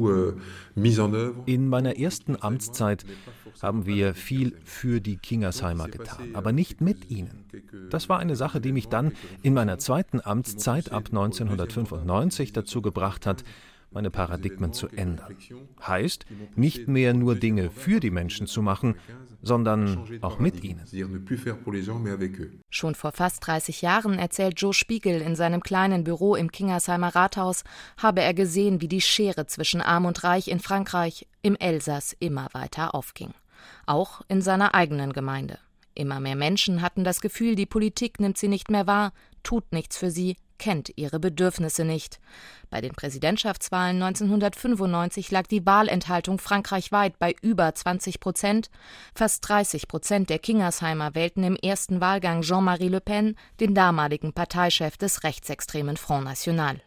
Euh, 0.05 0.33
in 1.47 1.69
meiner 1.69 1.99
ersten 1.99 2.41
Amtszeit 2.41 3.05
haben 3.63 3.87
wir 3.87 4.15
viel 4.15 4.57
für 4.65 5.01
die 5.01 5.17
Kingersheimer 5.17 5.89
getan, 5.89 6.35
aber 6.35 6.53
nicht 6.53 6.81
mit 6.81 7.11
ihnen. 7.11 7.45
Das 7.91 8.09
war 8.09 8.19
eine 8.19 8.37
Sache, 8.37 8.61
die 8.61 8.73
mich 8.73 8.89
dann 8.89 9.13
in 9.43 9.55
meiner 9.55 9.79
zweiten 9.79 10.21
Amtszeit 10.21 10.91
ab 10.93 11.07
1995 11.07 12.53
dazu 12.53 12.83
gebracht 12.83 13.27
hat, 13.27 13.45
meine 13.95 14.11
Paradigmen 14.11 14.73
zu 14.73 14.89
ändern. 14.89 15.37
Heißt, 15.87 16.27
nicht 16.57 16.89
mehr 16.89 17.15
nur 17.15 17.37
Dinge 17.37 17.71
für 17.71 18.01
die 18.01 18.11
Menschen 18.11 18.47
zu 18.47 18.61
machen, 18.61 18.97
sondern 19.43 20.05
auch 20.21 20.39
mit 20.39 20.65
ihnen. 20.65 20.85
Schon 22.71 22.95
vor 22.95 23.13
fast 23.13 23.47
30 23.47 23.83
Jahren 23.83 24.19
erzählt 24.19 24.61
Joe 24.61 24.75
Spiegel 24.75 25.21
in 25.21 25.37
seinem 25.37 25.63
kleinen 25.63 26.05
Büro 26.05 26.35
im 26.35 26.51
Kingersheimer 26.51 27.15
Rathaus, 27.15 27.65
habe 27.97 28.23
er 28.23 28.35
gesehen, 28.35 28.81
wie 28.81 28.89
die 28.89 29.01
Schere 29.01 29.47
zwischen 29.47 29.81
Arm 29.81 30.07
und 30.07 30.25
Reich 30.25 30.49
in 30.49 30.61
Frankreich 30.61 31.27
im 31.43 31.57
Elsass 31.57 32.17
immer 32.19 32.49
weiter 32.53 32.95
aufging. 32.95 33.33
Auch 33.87 34.23
in 34.29 34.43
seiner 34.43 34.75
eigenen 34.75 35.13
Gemeinde. 35.13 35.59
Immer 35.95 36.19
mehr 36.19 36.37
Menschen 36.37 36.83
hatten 36.83 37.05
das 37.05 37.21
Gefühl, 37.21 37.55
die 37.55 37.67
Politik 37.67 38.19
nimmt 38.19 38.37
sie 38.37 38.49
nicht 38.49 38.71
mehr 38.71 38.87
wahr, 38.87 39.13
tut 39.45 39.73
nichts 39.73 39.97
für 39.97 40.11
sie, 40.11 40.37
kennt 40.59 40.93
ihre 40.97 41.21
Bedürfnisse 41.21 41.85
nicht. 41.85 42.21
Bei 42.71 42.81
den 42.81 42.93
Präsidentschaftswahlen 42.93 44.03
1995 44.03 45.31
lag 45.31 45.47
die 45.47 45.65
Wahlenthaltung 45.65 46.39
frankreichweit 46.39 47.19
bei 47.19 47.35
über 47.43 47.75
20 47.75 48.21
Prozent. 48.21 48.71
Fast 49.15 49.49
30 49.49 49.89
Prozent 49.89 50.31
der 50.31 50.39
Kingersheimer 50.39 51.15
wählten 51.15 51.45
im 51.45 51.57
ersten 51.57 52.01
Wahlgang 52.01 52.43
Jean-Marie 52.43 52.89
Le 52.89 53.01
Pen, 53.01 53.37
den 53.61 53.75
damaligen 53.75 54.33
Parteichef 54.33 54.97
des 54.97 55.25
rechtsextremen 55.25 55.97
Front 55.97 56.25
National. 56.25 56.81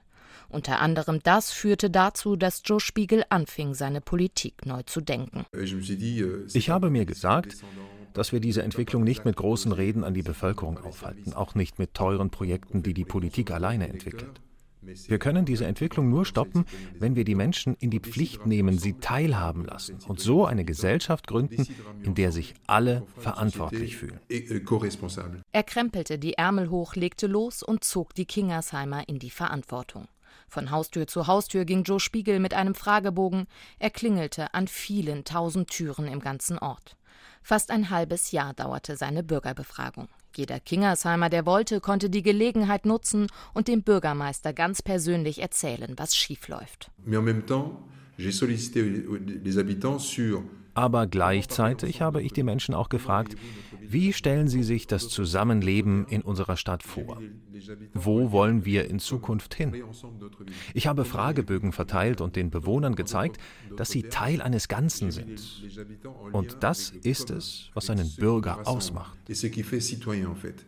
Unter 0.49 0.79
anderem 0.79 1.19
das 1.23 1.51
führte 1.51 1.89
dazu, 1.89 2.35
dass 2.35 2.61
Joe 2.63 2.79
Spiegel 2.79 3.23
anfing, 3.29 3.73
seine 3.73 4.01
Politik 4.01 4.65
neu 4.65 4.83
zu 4.83 5.01
denken. 5.01 5.45
Ich 6.53 6.69
habe 6.69 6.89
mir 6.89 7.05
gesagt, 7.05 7.57
dass 8.17 8.31
wir 8.31 8.39
diese 8.39 8.63
Entwicklung 8.63 9.03
nicht 9.03 9.25
mit 9.25 9.35
großen 9.35 9.71
Reden 9.71 10.03
an 10.03 10.15
die 10.15 10.23
Bevölkerung 10.23 10.79
aufhalten, 10.79 11.33
auch 11.33 11.53
nicht 11.53 11.77
mit 11.77 11.93
teuren 11.93 12.31
Projekten, 12.31 12.81
die 12.81 12.95
die 12.95 13.05
Politik 13.05 13.51
alleine 13.51 13.87
entwickelt. 13.87 14.41
Wir 14.81 15.19
können 15.19 15.45
diese 15.45 15.65
Entwicklung 15.65 16.09
nur 16.09 16.25
stoppen, 16.25 16.65
wenn 16.97 17.15
wir 17.15 17.25
die 17.25 17.35
Menschen 17.35 17.75
in 17.79 17.91
die 17.91 17.99
Pflicht 17.99 18.45
nehmen, 18.45 18.79
sie 18.79 18.93
teilhaben 18.93 19.65
lassen 19.65 19.99
und 20.07 20.19
so 20.19 20.45
eine 20.45 20.65
Gesellschaft 20.65 21.27
gründen, 21.27 21.67
in 22.03 22.15
der 22.15 22.31
sich 22.31 22.55
alle 22.65 23.05
verantwortlich 23.17 23.97
fühlen. 23.97 24.19
Er 25.51 25.63
krempelte 25.63 26.17
die 26.17 26.33
Ärmel 26.33 26.69
hoch, 26.69 26.95
legte 26.95 27.27
los 27.27 27.61
und 27.61 27.83
zog 27.83 28.15
die 28.15 28.25
Kingersheimer 28.25 29.07
in 29.07 29.19
die 29.19 29.29
Verantwortung. 29.29 30.07
Von 30.47 30.71
Haustür 30.71 31.07
zu 31.07 31.27
Haustür 31.27 31.65
ging 31.65 31.83
Joe 31.83 31.99
Spiegel 31.99 32.39
mit 32.39 32.53
einem 32.53 32.73
Fragebogen. 32.73 33.47
Er 33.79 33.89
klingelte 33.89 34.53
an 34.53 34.67
vielen 34.67 35.23
tausend 35.25 35.69
Türen 35.69 36.07
im 36.07 36.19
ganzen 36.19 36.57
Ort. 36.57 36.96
Fast 37.47 37.71
ein 37.71 37.89
halbes 37.89 38.33
Jahr 38.33 38.53
dauerte 38.53 38.97
seine 38.97 39.23
Bürgerbefragung. 39.23 40.09
Jeder 40.35 40.59
Kingersheimer, 40.59 41.29
der 41.29 41.45
wollte, 41.45 41.79
konnte 41.79 42.09
die 42.09 42.21
Gelegenheit 42.21 42.85
nutzen 42.85 43.27
und 43.53 43.69
dem 43.69 43.83
Bürgermeister 43.83 44.51
ganz 44.51 44.81
persönlich 44.81 45.41
erzählen, 45.41 45.93
was 45.95 46.13
schiefläuft. 46.13 46.91
Aber 50.73 51.07
gleichzeitig 51.07 52.01
habe 52.01 52.21
ich 52.21 52.33
die 52.33 52.43
Menschen 52.43 52.75
auch 52.75 52.89
gefragt, 52.89 53.37
wie 53.89 54.13
stellen 54.13 54.47
sie 54.47 54.63
sich 54.63 54.87
das 54.87 55.09
Zusammenleben 55.09 56.05
in 56.07 56.21
unserer 56.21 56.57
Stadt 56.57 56.83
vor? 56.83 57.21
Wo 57.93 58.31
wollen 58.31 58.65
wir 58.65 58.89
in 58.89 58.99
Zukunft 58.99 59.53
hin? 59.55 59.83
Ich 60.73 60.87
habe 60.87 61.05
Fragebögen 61.05 61.71
verteilt 61.71 62.21
und 62.21 62.35
den 62.35 62.49
Bewohnern 62.49 62.95
gezeigt, 62.95 63.37
dass 63.75 63.89
sie 63.89 64.03
Teil 64.03 64.41
eines 64.41 64.67
Ganzen 64.67 65.11
sind. 65.11 65.41
Und 66.31 66.57
das 66.61 66.89
ist 66.89 67.29
es, 67.29 67.69
was 67.73 67.89
einen 67.89 68.13
Bürger 68.15 68.67
ausmacht. 68.67 69.17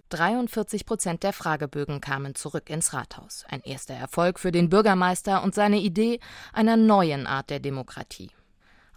43 0.10 0.86
Prozent 0.86 1.24
der 1.24 1.34
Fragebögen 1.34 2.02
kamen 2.02 2.36
zurück 2.36 2.70
ins 2.70 2.94
Rathaus. 2.94 3.46
Ein 3.50 3.62
erster 3.62 3.94
Erfolg 3.94 4.40
für 4.40 4.52
den 4.52 4.70
Bürgermeister 4.70 5.44
und 5.44 5.56
seine 5.56 5.80
Idee 5.80 6.20
einer 6.54 6.78
neuen 6.78 7.28
Art 7.28 7.50
der 7.50 7.60
Demokratie. 7.60 8.30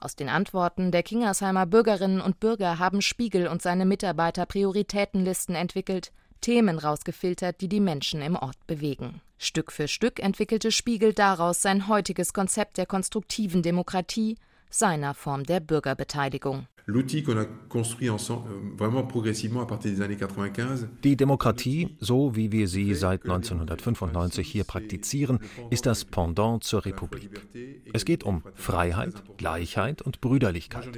Aus 0.03 0.17
den 0.17 0.29
Antworten 0.29 0.91
der 0.91 1.05
Kingersheimer 1.05 1.65
Bürgerinnen 1.65 2.21
und 2.21 2.41
Bürger 2.41 2.81
haben 2.81 3.03
Spiegel 3.03 3.47
und 3.47 3.63
seine 3.63 3.85
Mitarbeiter 3.85 4.47
Prioritätenlisten 4.47 5.55
entwickelt, 5.55 6.11
Themen 6.41 6.81
rausgefiltert, 6.81 7.61
die 7.61 7.69
die 7.69 7.79
Menschen 7.79 8.21
im 8.21 8.35
Ort 8.35 8.67
bewegen. 8.67 9.21
Stück 9.39 9.71
für 9.71 9.87
Stück 9.87 10.19
entwickelte 10.19 10.73
Spiegel 10.73 11.13
daraus 11.13 11.63
sein 11.63 11.87
heutiges 11.87 12.33
Konzept 12.33 12.79
der 12.79 12.87
konstruktiven 12.87 13.63
Demokratie, 13.63 14.39
seiner 14.71 15.15
Form 15.15 15.45
der 15.45 15.61
Bürgerbeteiligung. 15.61 16.67
L'outil 16.87 17.23
qu'on 17.23 17.37
a 17.39 17.45
construit 17.69 18.11
ensemble, 18.11 18.51
euh, 18.51 18.77
vraiment 18.77 19.05
progressivement 19.05 19.61
à 19.63 19.67
partir 19.67 19.93
des 19.93 20.01
années 20.01 20.17
95. 20.17 20.89
Die 21.05 21.17
Demokratie, 21.17 21.97
so 22.01 22.35
wie 22.35 22.51
wir 22.51 22.67
sie 22.67 22.95
seit 22.95 23.23
1995 23.23 24.49
hier 24.49 24.65
praktizieren, 24.65 25.39
ist 25.71 25.87
das 25.87 26.05
Pendant 26.05 26.65
zur 26.65 26.85
Republik. 26.85 27.31
Es 27.93 28.05
geht 28.05 28.25
um 28.25 28.43
Freiheit, 28.55 29.15
Gleichheit 29.37 30.03
und 30.03 30.21
Brüderlichkeit. 30.21 30.91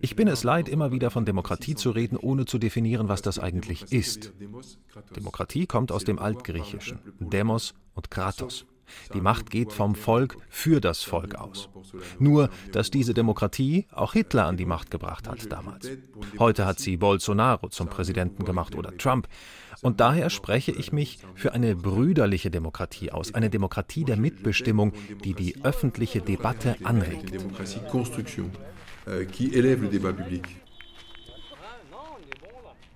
Ich 0.00 0.16
bin 0.16 0.28
es 0.28 0.44
leid, 0.44 0.68
immer 0.68 0.92
wieder 0.92 1.10
von 1.10 1.26
Demokratie 1.26 1.74
zu 1.74 1.90
reden, 1.90 2.16
ohne 2.16 2.46
zu 2.46 2.58
definieren, 2.58 3.08
was 3.08 3.20
das 3.20 3.38
eigentlich 3.38 3.92
ist. 3.92 4.32
Demokratie 5.14 5.66
kommt 5.66 5.92
aus 5.92 6.04
dem 6.04 6.18
Altgriechischen, 6.18 7.00
Demos 7.20 7.74
und 7.94 8.10
Kratos. 8.10 8.64
Die 9.14 9.20
Macht 9.20 9.50
geht 9.50 9.72
vom 9.72 9.94
Volk 9.94 10.36
für 10.48 10.80
das 10.80 11.02
Volk 11.02 11.34
aus. 11.34 11.68
Nur, 12.18 12.50
dass 12.72 12.90
diese 12.90 13.14
Demokratie 13.14 13.86
auch 13.90 14.12
Hitler 14.12 14.46
an 14.46 14.56
die 14.56 14.66
Macht 14.66 14.90
gebracht 14.90 15.28
hat 15.28 15.50
damals. 15.50 15.88
Heute 16.38 16.66
hat 16.66 16.78
sie 16.78 16.96
Bolsonaro 16.96 17.68
zum 17.68 17.88
Präsidenten 17.88 18.44
gemacht 18.44 18.74
oder 18.74 18.96
Trump. 18.96 19.28
Und 19.80 20.00
daher 20.00 20.30
spreche 20.30 20.72
ich 20.72 20.92
mich 20.92 21.18
für 21.34 21.52
eine 21.52 21.74
brüderliche 21.74 22.50
Demokratie 22.50 23.10
aus, 23.10 23.34
eine 23.34 23.50
Demokratie 23.50 24.04
der 24.04 24.16
Mitbestimmung, 24.16 24.92
die 25.24 25.34
die 25.34 25.64
öffentliche 25.64 26.20
Debatte 26.20 26.76
anregt. 26.84 27.32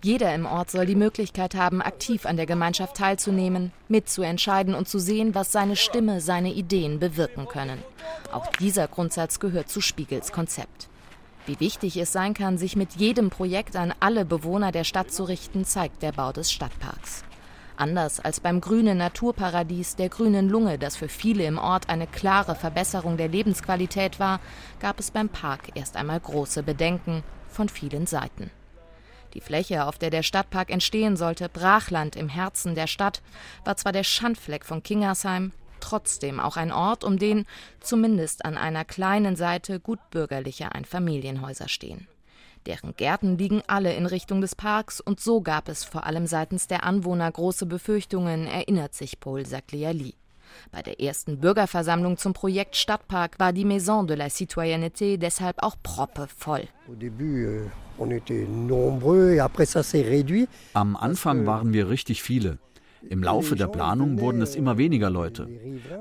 Jeder 0.06 0.32
im 0.36 0.46
Ort 0.46 0.70
soll 0.70 0.86
die 0.86 0.94
Möglichkeit 0.94 1.56
haben, 1.56 1.82
aktiv 1.82 2.26
an 2.26 2.36
der 2.36 2.46
Gemeinschaft 2.46 2.96
teilzunehmen, 2.96 3.72
mitzuentscheiden 3.88 4.72
und 4.72 4.86
zu 4.86 5.00
sehen, 5.00 5.34
was 5.34 5.50
seine 5.50 5.74
Stimme, 5.74 6.20
seine 6.20 6.52
Ideen 6.52 7.00
bewirken 7.00 7.48
können. 7.48 7.82
Auch 8.30 8.46
dieser 8.60 8.86
Grundsatz 8.86 9.40
gehört 9.40 9.68
zu 9.68 9.80
Spiegels 9.80 10.30
Konzept. 10.30 10.88
Wie 11.46 11.58
wichtig 11.58 11.96
es 11.96 12.12
sein 12.12 12.34
kann, 12.34 12.56
sich 12.56 12.76
mit 12.76 12.92
jedem 12.92 13.30
Projekt 13.30 13.74
an 13.74 13.92
alle 13.98 14.24
Bewohner 14.24 14.70
der 14.70 14.84
Stadt 14.84 15.10
zu 15.10 15.24
richten, 15.24 15.64
zeigt 15.64 16.04
der 16.04 16.12
Bau 16.12 16.30
des 16.30 16.52
Stadtparks. 16.52 17.24
Anders 17.76 18.20
als 18.20 18.38
beim 18.38 18.60
grünen 18.60 18.98
Naturparadies 18.98 19.96
der 19.96 20.08
grünen 20.08 20.48
Lunge, 20.48 20.78
das 20.78 20.94
für 20.94 21.08
viele 21.08 21.46
im 21.46 21.58
Ort 21.58 21.88
eine 21.88 22.06
klare 22.06 22.54
Verbesserung 22.54 23.16
der 23.16 23.26
Lebensqualität 23.26 24.20
war, 24.20 24.38
gab 24.78 25.00
es 25.00 25.10
beim 25.10 25.30
Park 25.30 25.70
erst 25.74 25.96
einmal 25.96 26.20
große 26.20 26.62
Bedenken 26.62 27.24
von 27.48 27.68
vielen 27.68 28.06
Seiten. 28.06 28.52
Die 29.36 29.42
Fläche, 29.42 29.84
auf 29.84 29.98
der 29.98 30.08
der 30.08 30.22
Stadtpark 30.22 30.70
entstehen 30.70 31.14
sollte, 31.14 31.50
Brachland 31.50 32.16
im 32.16 32.30
Herzen 32.30 32.74
der 32.74 32.86
Stadt, 32.86 33.20
war 33.66 33.76
zwar 33.76 33.92
der 33.92 34.02
Schandfleck 34.02 34.64
von 34.64 34.82
Kingersheim, 34.82 35.52
trotzdem 35.78 36.40
auch 36.40 36.56
ein 36.56 36.72
Ort, 36.72 37.04
um 37.04 37.18
den 37.18 37.44
zumindest 37.80 38.46
an 38.46 38.56
einer 38.56 38.86
kleinen 38.86 39.36
Seite 39.36 39.78
gut 39.78 39.98
bürgerliche 40.08 40.72
Einfamilienhäuser 40.72 41.68
stehen. 41.68 42.08
Deren 42.64 42.96
Gärten 42.96 43.36
liegen 43.36 43.62
alle 43.66 43.92
in 43.92 44.06
Richtung 44.06 44.40
des 44.40 44.54
Parks 44.54 45.02
und 45.02 45.20
so 45.20 45.42
gab 45.42 45.68
es 45.68 45.84
vor 45.84 46.06
allem 46.06 46.26
seitens 46.26 46.66
der 46.66 46.84
Anwohner 46.84 47.30
große 47.30 47.66
Befürchtungen, 47.66 48.46
erinnert 48.46 48.94
sich 48.94 49.20
Paul 49.20 49.44
Sagliali. 49.44 50.14
Bei 50.72 50.82
der 50.82 51.00
ersten 51.00 51.38
Bürgerversammlung 51.38 52.16
zum 52.16 52.32
Projekt 52.32 52.76
Stadtpark 52.76 53.38
war 53.38 53.52
die 53.52 53.64
Maison 53.64 54.06
de 54.06 54.16
la 54.16 54.26
Citoyenneté 54.26 55.16
deshalb 55.18 55.62
auch 55.62 55.76
proppevoll. 55.82 56.64
Euh, 56.88 57.68
Am 60.74 60.96
Anfang 60.96 61.46
waren 61.46 61.72
wir 61.72 61.88
richtig 61.88 62.22
viele. 62.22 62.58
Im 63.08 63.22
Laufe 63.22 63.54
der 63.54 63.68
Planung 63.68 64.20
wurden 64.20 64.42
es 64.42 64.56
immer 64.56 64.78
weniger 64.78 65.10
Leute. 65.10 65.48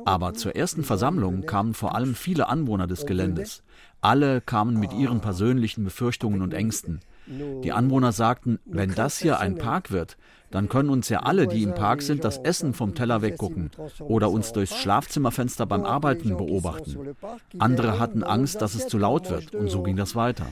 Aber 0.06 0.34
zur 0.34 0.56
ersten 0.56 0.84
Versammlung 0.84 1.46
kamen 1.46 1.74
vor 1.74 1.96
allem 1.96 2.16
viele 2.16 2.50
Anwohner 2.50 2.88
des 2.88 3.06
Geländes. 3.06 3.64
Alle 4.02 4.42
kamen 4.42 4.80
mit 4.80 4.94
ihren 4.94 5.22
persönlichen 5.22 5.84
Befürchtungen 5.84 6.42
und 6.42 6.54
Ängsten. 6.54 7.02
Die 7.28 7.72
Anwohner 7.72 8.12
sagten, 8.12 8.60
wenn 8.66 8.94
das 8.94 9.18
hier 9.18 9.40
ein 9.40 9.56
Park 9.56 9.92
wird, 9.92 10.18
dann 10.56 10.70
können 10.70 10.90
uns 10.90 11.10
ja 11.10 11.20
alle, 11.20 11.48
die 11.48 11.64
im 11.64 11.76
Park 11.76 12.02
sind, 12.02 12.24
das 12.24 12.38
Essen 12.38 12.74
vom 12.74 12.96
Teller 12.96 13.22
weggucken 13.22 13.72
oder 14.00 14.32
uns 14.32 14.54
durchs 14.54 14.78
Schlafzimmerfenster 14.78 15.66
beim 15.66 15.84
Arbeiten 15.84 16.38
beobachten. 16.38 17.14
Andere 17.60 18.00
hatten 18.00 18.24
Angst, 18.24 18.62
dass 18.62 18.74
es 18.74 18.88
zu 18.88 18.98
laut 18.98 19.30
wird 19.30 19.54
und 19.54 19.70
so 19.70 19.84
ging 19.84 19.98
das 19.98 20.16
weiter. 20.16 20.46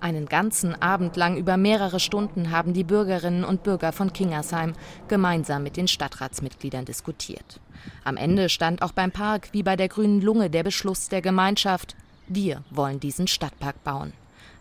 Einen 0.00 0.26
ganzen 0.26 0.74
Abend 0.80 1.16
lang 1.16 1.36
über 1.36 1.58
mehrere 1.58 2.00
Stunden 2.00 2.50
haben 2.50 2.72
die 2.72 2.84
Bürgerinnen 2.84 3.44
und 3.44 3.62
Bürger 3.62 3.92
von 3.92 4.10
Kingersheim 4.10 4.72
gemeinsam 5.08 5.64
mit 5.64 5.76
den 5.76 5.86
Stadtratsmitgliedern 5.86 6.86
diskutiert. 6.86 7.60
Am 8.04 8.16
Ende 8.16 8.48
stand 8.48 8.80
auch 8.80 8.92
beim 8.92 9.12
Park 9.12 9.50
wie 9.52 9.62
bei 9.62 9.76
der 9.76 9.88
grünen 9.88 10.22
Lunge 10.22 10.48
der 10.48 10.62
Beschluss 10.62 11.10
der 11.10 11.20
Gemeinschaft, 11.20 11.94
wir 12.26 12.64
wollen 12.70 13.00
diesen 13.00 13.26
Stadtpark 13.26 13.84
bauen. 13.84 14.14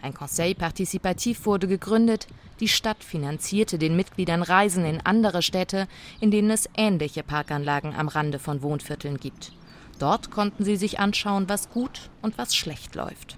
Ein 0.03 0.13
Conseil 0.13 0.53
Participativ 0.53 1.45
wurde 1.45 1.65
gegründet, 1.65 2.27
die 2.59 2.67
Stadt 2.67 3.01
finanzierte 3.05 3.77
den 3.77 3.95
Mitgliedern 3.95 4.43
Reisen 4.43 4.83
in 4.83 4.99
andere 4.99 5.41
Städte, 5.41 5.87
in 6.19 6.29
denen 6.29 6.51
es 6.51 6.67
ähnliche 6.75 7.23
Parkanlagen 7.23 7.95
am 7.95 8.09
Rande 8.09 8.37
von 8.37 8.61
Wohnvierteln 8.61 9.17
gibt. 9.17 9.53
Dort 9.99 10.29
konnten 10.29 10.65
sie 10.65 10.75
sich 10.75 10.99
anschauen, 10.99 11.47
was 11.47 11.69
gut 11.69 12.09
und 12.21 12.37
was 12.37 12.53
schlecht 12.53 12.95
läuft. 12.95 13.37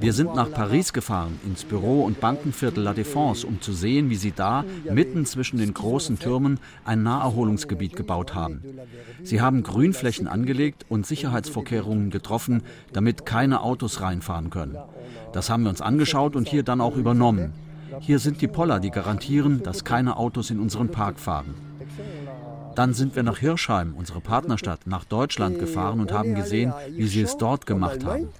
Wir 0.00 0.12
sind 0.12 0.34
nach 0.34 0.50
Paris 0.50 0.92
gefahren, 0.92 1.38
ins 1.46 1.64
Büro- 1.64 2.02
und 2.02 2.18
Bankenviertel 2.18 2.82
La 2.82 2.90
Défense, 2.92 3.46
um 3.46 3.60
zu 3.60 3.72
sehen, 3.72 4.10
wie 4.10 4.16
sie 4.16 4.32
da, 4.32 4.64
mitten 4.90 5.24
zwischen 5.26 5.58
den 5.58 5.72
großen 5.72 6.18
Türmen, 6.18 6.58
ein 6.84 7.04
Naherholungsgebiet 7.04 7.94
gebaut 7.94 8.34
haben. 8.34 8.62
Sie 9.22 9.40
haben 9.40 9.62
Grünflächen 9.62 10.26
angelegt 10.26 10.86
und 10.88 11.06
Sicherheitsvorkehrungen 11.06 12.10
getroffen, 12.10 12.62
damit 12.92 13.26
keine 13.26 13.60
Autos 13.62 14.00
reinfahren 14.00 14.50
können. 14.50 14.76
Das 15.32 15.50
haben 15.50 15.62
wir 15.62 15.70
uns 15.70 15.80
angeschaut 15.80 16.34
und 16.34 16.48
hier 16.48 16.64
dann 16.64 16.80
auch 16.80 16.96
übernommen. 16.96 17.52
Hier 18.00 18.18
sind 18.18 18.40
die 18.40 18.48
Poller, 18.48 18.80
die 18.80 18.90
garantieren, 18.90 19.62
dass 19.62 19.84
keine 19.84 20.16
Autos 20.16 20.50
in 20.50 20.58
unseren 20.58 20.88
Park 20.88 21.20
fahren. 21.20 21.54
Dann 22.80 22.94
sind 22.94 23.14
wir 23.14 23.22
nach 23.22 23.36
Hirschheim, 23.36 23.92
unsere 23.94 24.22
Partnerstadt, 24.22 24.86
nach 24.86 25.04
Deutschland 25.04 25.58
gefahren 25.58 26.00
und 26.00 26.12
haben 26.12 26.34
gesehen, 26.34 26.72
wie 26.88 27.08
sie 27.08 27.20
es 27.20 27.36
dort 27.36 27.66
gemacht 27.66 28.06
haben. 28.06 28.30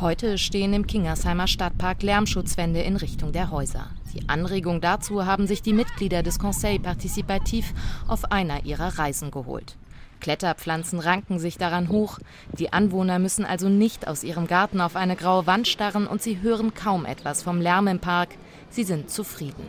Heute 0.00 0.38
stehen 0.38 0.72
im 0.72 0.88
Kingersheimer 0.88 1.46
Stadtpark 1.46 2.02
Lärmschutzwände 2.02 2.80
in 2.80 2.96
Richtung 2.96 3.30
der 3.30 3.52
Häuser. 3.52 3.90
Die 4.12 4.28
Anregung 4.28 4.80
dazu 4.80 5.24
haben 5.24 5.46
sich 5.46 5.62
die 5.62 5.72
Mitglieder 5.72 6.24
des 6.24 6.40
Conseil 6.40 6.80
Participatif 6.80 7.72
auf 8.08 8.32
einer 8.32 8.64
ihrer 8.64 8.98
Reisen 8.98 9.30
geholt. 9.30 9.76
Kletterpflanzen 10.18 10.98
ranken 10.98 11.38
sich 11.38 11.58
daran 11.58 11.90
hoch. 11.90 12.18
Die 12.58 12.72
Anwohner 12.72 13.20
müssen 13.20 13.44
also 13.44 13.68
nicht 13.68 14.08
aus 14.08 14.24
ihrem 14.24 14.48
Garten 14.48 14.80
auf 14.80 14.96
eine 14.96 15.14
graue 15.14 15.46
Wand 15.46 15.68
starren 15.68 16.08
und 16.08 16.22
sie 16.22 16.40
hören 16.42 16.74
kaum 16.74 17.04
etwas 17.06 17.44
vom 17.44 17.60
Lärm 17.60 17.86
im 17.86 18.00
Park. 18.00 18.30
Sie 18.74 18.82
sind 18.82 19.08
zufrieden. 19.08 19.68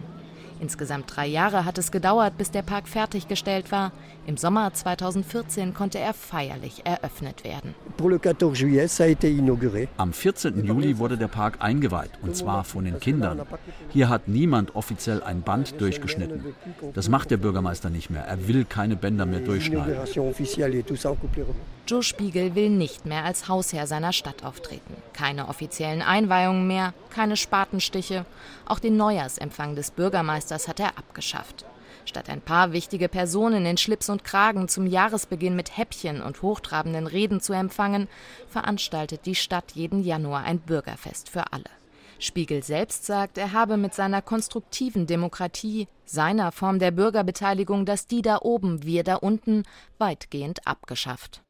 Insgesamt 0.60 1.16
drei 1.16 1.28
Jahre 1.28 1.64
hat 1.64 1.78
es 1.78 1.92
gedauert, 1.92 2.40
bis 2.40 2.50
der 2.50 2.64
Park 2.64 2.88
fertiggestellt 2.88 3.72
war. 3.72 3.92
Im 4.28 4.38
Sommer 4.38 4.74
2014 4.74 5.76
konnte 5.76 6.00
er 6.00 6.14
feierlich 6.14 6.84
eröffnet 6.84 7.44
werden. 7.44 7.76
Am 9.98 10.14
14. 10.14 10.66
Juli 10.66 10.98
wurde 10.98 11.18
der 11.18 11.28
Park 11.28 11.58
eingeweiht, 11.60 12.10
und 12.24 12.36
zwar 12.36 12.64
von 12.64 12.86
den 12.86 13.00
Kindern. 13.00 13.42
Hier 13.90 14.10
hat 14.10 14.28
niemand 14.28 14.76
offiziell 14.76 15.22
ein 15.22 15.42
Band 15.42 15.80
durchgeschnitten. 15.80 16.56
Das 16.94 17.08
macht 17.08 17.30
der 17.30 17.38
Bürgermeister 17.38 17.92
nicht 17.92 18.10
mehr. 18.10 18.24
Er 18.24 18.48
will 18.48 18.66
keine 18.66 18.96
Bänder 18.96 19.28
mehr 19.28 19.42
durchschneiden. 19.42 19.96
Joe 21.88 22.02
Spiegel 22.02 22.56
will 22.56 22.72
nicht 22.72 23.06
mehr 23.06 23.26
als 23.26 23.48
Hausherr 23.48 23.86
seiner 23.86 24.12
Stadt 24.12 24.44
auftreten. 24.44 24.96
Keine 25.14 25.50
offiziellen 25.50 26.02
Einweihungen 26.02 26.66
mehr, 26.66 26.96
keine 27.12 27.38
Spatenstiche. 27.38 28.26
Auch 28.66 28.80
den 28.80 28.98
Neujahrsempfang 28.98 29.76
des 29.76 29.92
Bürgermeisters 29.92 30.68
hat 30.68 30.80
er 30.80 30.98
abgeschafft. 30.98 31.66
Statt 32.06 32.30
ein 32.30 32.42
paar 32.42 32.72
wichtige 32.72 33.10
Personen 33.10 33.66
in 33.66 33.78
Schlips 33.78 34.10
und 34.10 34.24
Kragen 34.24 34.68
zum 34.68 34.86
Jahresbeginn 34.86 35.56
mit 35.56 35.76
Häppchen 35.76 36.22
und 36.22 36.42
hochtrabenden 36.42 37.08
Reden 37.08 37.42
zu 37.42 37.54
empfangen, 37.54 38.08
veranstaltet 38.48 39.26
die 39.26 39.36
Stadt 39.36 39.72
jeden 39.74 40.04
Januar 40.04 40.44
ein 40.44 40.60
Bürgerfest 40.60 41.30
für 41.30 41.52
alle. 41.52 41.66
Spiegel 42.20 42.64
selbst 42.64 43.06
sagt, 43.06 43.38
er 43.38 43.52
habe 43.52 43.78
mit 43.78 43.94
seiner 43.94 44.22
konstruktiven 44.22 45.06
Demokratie, 45.06 45.88
seiner 46.06 46.52
Form 46.52 46.80
der 46.80 46.92
Bürgerbeteiligung, 46.92 47.86
das 47.86 48.08
die 48.08 48.22
da 48.22 48.40
oben, 48.42 48.84
wir 48.84 49.04
da 49.04 49.16
unten, 49.16 49.64
weitgehend 49.98 50.66
abgeschafft. 50.66 51.44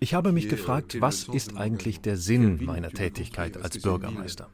Ich 0.00 0.14
habe 0.14 0.32
mich 0.32 0.48
gefragt, 0.48 1.00
was 1.00 1.24
ist 1.24 1.56
eigentlich 1.56 2.00
der 2.00 2.16
Sinn 2.16 2.64
meiner 2.64 2.90
Tätigkeit 2.90 3.56
als 3.56 3.82
Bürgermeister? 3.82 4.48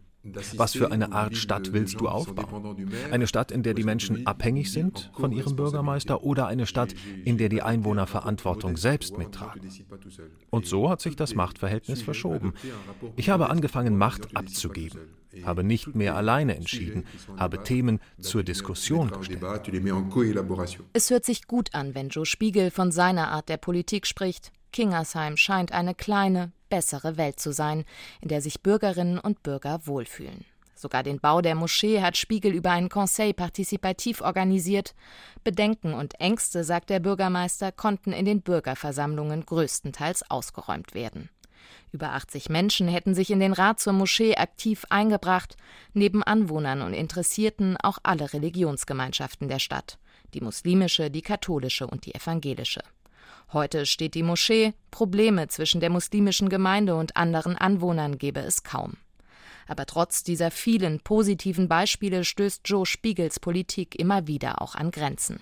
Was 0.56 0.72
für 0.72 0.92
eine 0.92 1.12
Art 1.12 1.36
Stadt 1.36 1.72
willst 1.72 2.00
du 2.00 2.08
aufbauen? 2.08 2.76
Eine 3.10 3.26
Stadt, 3.26 3.50
in 3.50 3.62
der 3.62 3.74
die 3.74 3.82
Menschen 3.82 4.26
abhängig 4.26 4.70
sind 4.70 5.10
von 5.14 5.32
ihrem 5.32 5.56
Bürgermeister 5.56 6.22
oder 6.22 6.46
eine 6.46 6.66
Stadt, 6.66 6.94
in 7.24 7.38
der 7.38 7.48
die 7.48 7.62
Einwohner 7.62 8.06
Verantwortung 8.06 8.76
selbst 8.76 9.18
mittragen? 9.18 9.68
Und 10.50 10.66
so 10.66 10.90
hat 10.90 11.00
sich 11.00 11.16
das 11.16 11.34
Machtverhältnis 11.34 12.02
verschoben. 12.02 12.54
Ich 13.16 13.30
habe 13.30 13.50
angefangen, 13.50 13.96
Macht 13.96 14.36
abzugeben, 14.36 15.00
habe 15.44 15.64
nicht 15.64 15.94
mehr 15.94 16.14
alleine 16.14 16.54
entschieden, 16.54 17.04
habe 17.36 17.62
Themen 17.62 18.00
zur 18.20 18.44
Diskussion 18.44 19.10
gestellt. 19.10 19.42
Es 20.92 21.10
hört 21.10 21.24
sich 21.24 21.46
gut 21.46 21.74
an, 21.74 21.94
wenn 21.94 22.08
Joe 22.10 22.26
Spiegel 22.26 22.70
von 22.70 22.92
seiner 22.92 23.28
Art 23.28 23.48
der 23.48 23.56
Politik 23.56 24.06
spricht. 24.06 24.52
Kingersheim 24.72 25.36
scheint 25.36 25.72
eine 25.72 25.94
kleine, 25.94 26.52
bessere 26.72 27.18
Welt 27.18 27.38
zu 27.38 27.52
sein, 27.52 27.84
in 28.22 28.28
der 28.28 28.40
sich 28.40 28.62
Bürgerinnen 28.62 29.18
und 29.18 29.42
Bürger 29.42 29.86
wohlfühlen. 29.86 30.46
Sogar 30.74 31.02
den 31.02 31.20
Bau 31.20 31.42
der 31.42 31.54
Moschee 31.54 32.00
hat 32.00 32.16
Spiegel 32.16 32.54
über 32.54 32.70
ein 32.70 32.88
Conseil 32.88 33.34
Partizipativ 33.34 34.22
organisiert. 34.22 34.94
Bedenken 35.44 35.92
und 35.92 36.18
Ängste, 36.18 36.64
sagt 36.64 36.88
der 36.88 37.00
Bürgermeister, 37.00 37.72
konnten 37.72 38.12
in 38.12 38.24
den 38.24 38.40
Bürgerversammlungen 38.40 39.44
größtenteils 39.44 40.30
ausgeräumt 40.30 40.94
werden. 40.94 41.28
Über 41.92 42.14
80 42.14 42.48
Menschen 42.48 42.88
hätten 42.88 43.14
sich 43.14 43.30
in 43.30 43.38
den 43.38 43.52
Rat 43.52 43.80
zur 43.80 43.92
Moschee 43.92 44.36
aktiv 44.36 44.86
eingebracht, 44.88 45.58
neben 45.92 46.22
Anwohnern 46.22 46.80
und 46.80 46.94
Interessierten 46.94 47.76
auch 47.76 47.98
alle 48.02 48.32
Religionsgemeinschaften 48.32 49.48
der 49.48 49.58
Stadt, 49.58 49.98
die 50.32 50.40
muslimische, 50.40 51.10
die 51.10 51.22
katholische 51.22 51.86
und 51.86 52.06
die 52.06 52.14
evangelische. 52.14 52.82
Heute 53.52 53.84
steht 53.84 54.14
die 54.14 54.22
Moschee, 54.22 54.72
Probleme 54.90 55.46
zwischen 55.48 55.82
der 55.82 55.90
muslimischen 55.90 56.48
Gemeinde 56.48 56.94
und 56.94 57.18
anderen 57.18 57.58
Anwohnern 57.58 58.16
gebe 58.16 58.40
es 58.40 58.62
kaum. 58.62 58.94
Aber 59.68 59.84
trotz 59.84 60.24
dieser 60.24 60.50
vielen 60.50 61.00
positiven 61.00 61.68
Beispiele 61.68 62.24
stößt 62.24 62.62
Joe 62.64 62.86
Spiegels 62.86 63.40
Politik 63.40 63.98
immer 63.98 64.26
wieder 64.26 64.62
auch 64.62 64.74
an 64.74 64.90
Grenzen. 64.90 65.40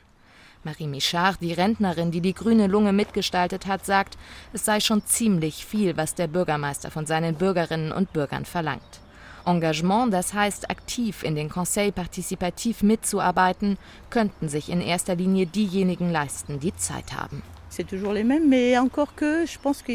Marie 0.65 0.89
Michard, 0.89 1.41
die 1.41 1.53
Rentnerin, 1.53 2.11
die 2.11 2.21
die 2.21 2.35
grüne 2.35 2.67
Lunge 2.67 2.93
mitgestaltet 2.93 3.67
hat, 3.67 3.87
sagt, 3.87 4.19
es 4.53 4.65
sei 4.65 4.81
schon 4.81 5.07
ziemlich 5.07 5.65
viel, 5.65 5.97
was 5.97 6.17
der 6.17 6.27
Bürgermeister 6.27 6.91
von 6.91 7.07
seinen 7.07 7.37
Bürgerinnen 7.37 7.93
und 7.93 8.13
Bürgern 8.13 8.45
verlangt. 8.45 9.01
Engagement, 9.47 10.13
das 10.13 10.35
heißt 10.35 10.69
aktiv 10.69 11.23
in 11.23 11.37
den 11.37 11.49
Conseil 11.49 11.93
Participativ 11.93 12.83
mitzuarbeiten, 12.83 13.79
könnten 14.11 14.49
sich 14.49 14.69
in 14.69 14.81
erster 14.81 15.15
Linie 15.15 15.47
diejenigen 15.47 16.11
leisten, 16.11 16.59
die 16.59 16.75
Zeit 16.75 17.15
haben. 17.15 17.43
C'est 17.71 17.87
toujours 17.87 18.13
les 18.13 18.25
mêmes, 18.25 18.49
mais 18.49 18.77
encore 18.77 19.15
que 19.15 19.47
je 19.47 19.57
pense 19.57 19.81
que 19.81 19.93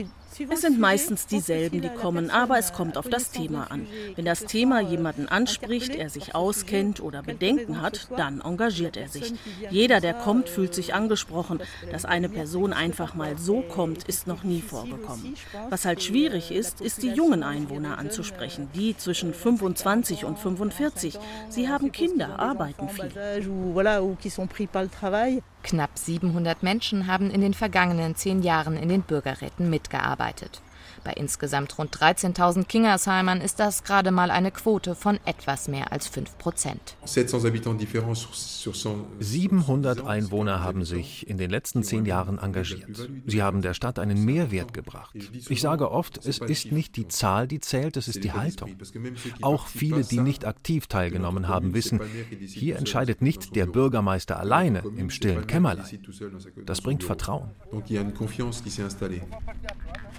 Es 0.50 0.62
sind 0.62 0.80
meistens 0.80 1.28
dieselben, 1.28 1.82
die 1.82 1.90
kommen, 1.90 2.30
aber 2.30 2.58
es 2.58 2.74
kommt 2.74 2.98
auf 2.98 3.08
das 3.08 3.32
Thema 3.32 3.72
an. 3.72 3.88
Wenn 4.16 4.26
das 4.26 4.46
Thema 4.46 4.82
jemanden 4.82 5.28
anspricht, 5.28 5.96
er 5.96 6.10
sich 6.10 6.36
auskennt 6.36 7.00
oder 7.00 7.22
Bedenken 7.22 7.82
hat, 7.82 8.10
dann 8.18 8.42
engagiert 8.42 8.98
er 8.98 9.08
sich. 9.08 9.34
Jeder, 9.70 10.02
der 10.02 10.14
kommt, 10.14 10.50
fühlt 10.50 10.74
sich 10.74 10.94
angesprochen. 10.94 11.60
Dass 11.92 12.06
eine 12.06 12.30
Person 12.30 12.74
einfach 12.74 13.14
mal 13.16 13.38
so 13.38 13.62
kommt, 13.62 14.04
ist 14.06 14.28
noch 14.28 14.44
nie 14.44 14.62
vorgekommen. 14.62 15.36
Was 15.70 15.86
halt 15.86 16.04
schwierig 16.04 16.52
ist, 16.52 16.82
ist 16.82 17.04
die 17.04 17.12
jungen 17.12 17.44
Einwohner 17.44 17.98
anzusprechen, 17.98 18.68
die 18.74 18.98
zwischen 18.98 19.34
25 19.34 20.26
und 20.26 20.38
45. 20.38 21.18
Sie 21.50 21.70
haben 21.70 21.92
Kinder, 21.92 22.40
arbeiten 22.40 22.90
viel. 22.90 23.12
Knapp 25.64 25.98
700 25.98 26.62
Menschen 26.62 27.08
haben 27.08 27.32
in 27.32 27.42
den 27.42 27.56
vergangenen 27.56 28.16
zehn 28.16 28.44
Jahren 28.44 28.78
in 28.78 28.90
den 28.90 29.02
Bürgerräten 29.02 29.70
mitgearbeitet. 29.70 30.25
Bei 31.04 31.14
insgesamt 31.14 31.78
rund 31.78 31.96
13.000 31.96 32.66
Kingersheimern 32.66 33.40
ist 33.40 33.60
das 33.60 33.84
gerade 33.84 34.10
mal 34.12 34.32
eine 34.32 34.50
Quote 34.52 34.96
von 34.96 35.20
etwas 35.26 35.68
mehr 35.68 35.92
als 35.92 36.08
5 36.08 36.38
Prozent. 36.40 36.98
700 39.20 40.06
Einwohner 40.06 40.64
haben 40.64 40.84
sich 40.84 41.30
in 41.30 41.38
den 41.38 41.52
letzten 41.52 41.84
zehn 41.84 42.06
Jahren 42.06 42.40
engagiert. 42.40 43.08
Sie 43.28 43.44
haben 43.44 43.62
der 43.62 43.76
Stadt 43.76 44.00
einen 44.00 44.26
Mehrwert 44.26 44.74
gebracht. 44.74 45.16
Ich 45.48 45.62
sage 45.62 45.92
oft, 45.92 46.26
es 46.26 46.40
ist 46.40 46.72
nicht 46.72 46.96
die 46.96 47.08
Zahl, 47.08 47.48
die 47.48 47.60
zählt, 47.60 47.98
es 47.98 48.08
ist 48.08 48.24
die 48.24 48.32
Haltung. 48.32 48.76
Auch 49.42 49.68
viele, 49.68 50.04
die 50.04 50.20
nicht 50.20 50.46
aktiv 50.46 50.88
teilgenommen 50.88 51.48
haben, 51.48 51.76
wissen, 51.76 52.02
hier 52.40 52.78
entscheidet 52.78 53.22
nicht 53.22 53.56
der 53.56 53.68
Bürgermeister 53.68 54.40
alleine 54.40 54.82
im 54.98 55.12
stillen 55.12 55.46
Kämmerlein. 55.46 56.00
Das 56.66 56.82
bringt 56.82 57.04
Vertrauen. 57.04 57.52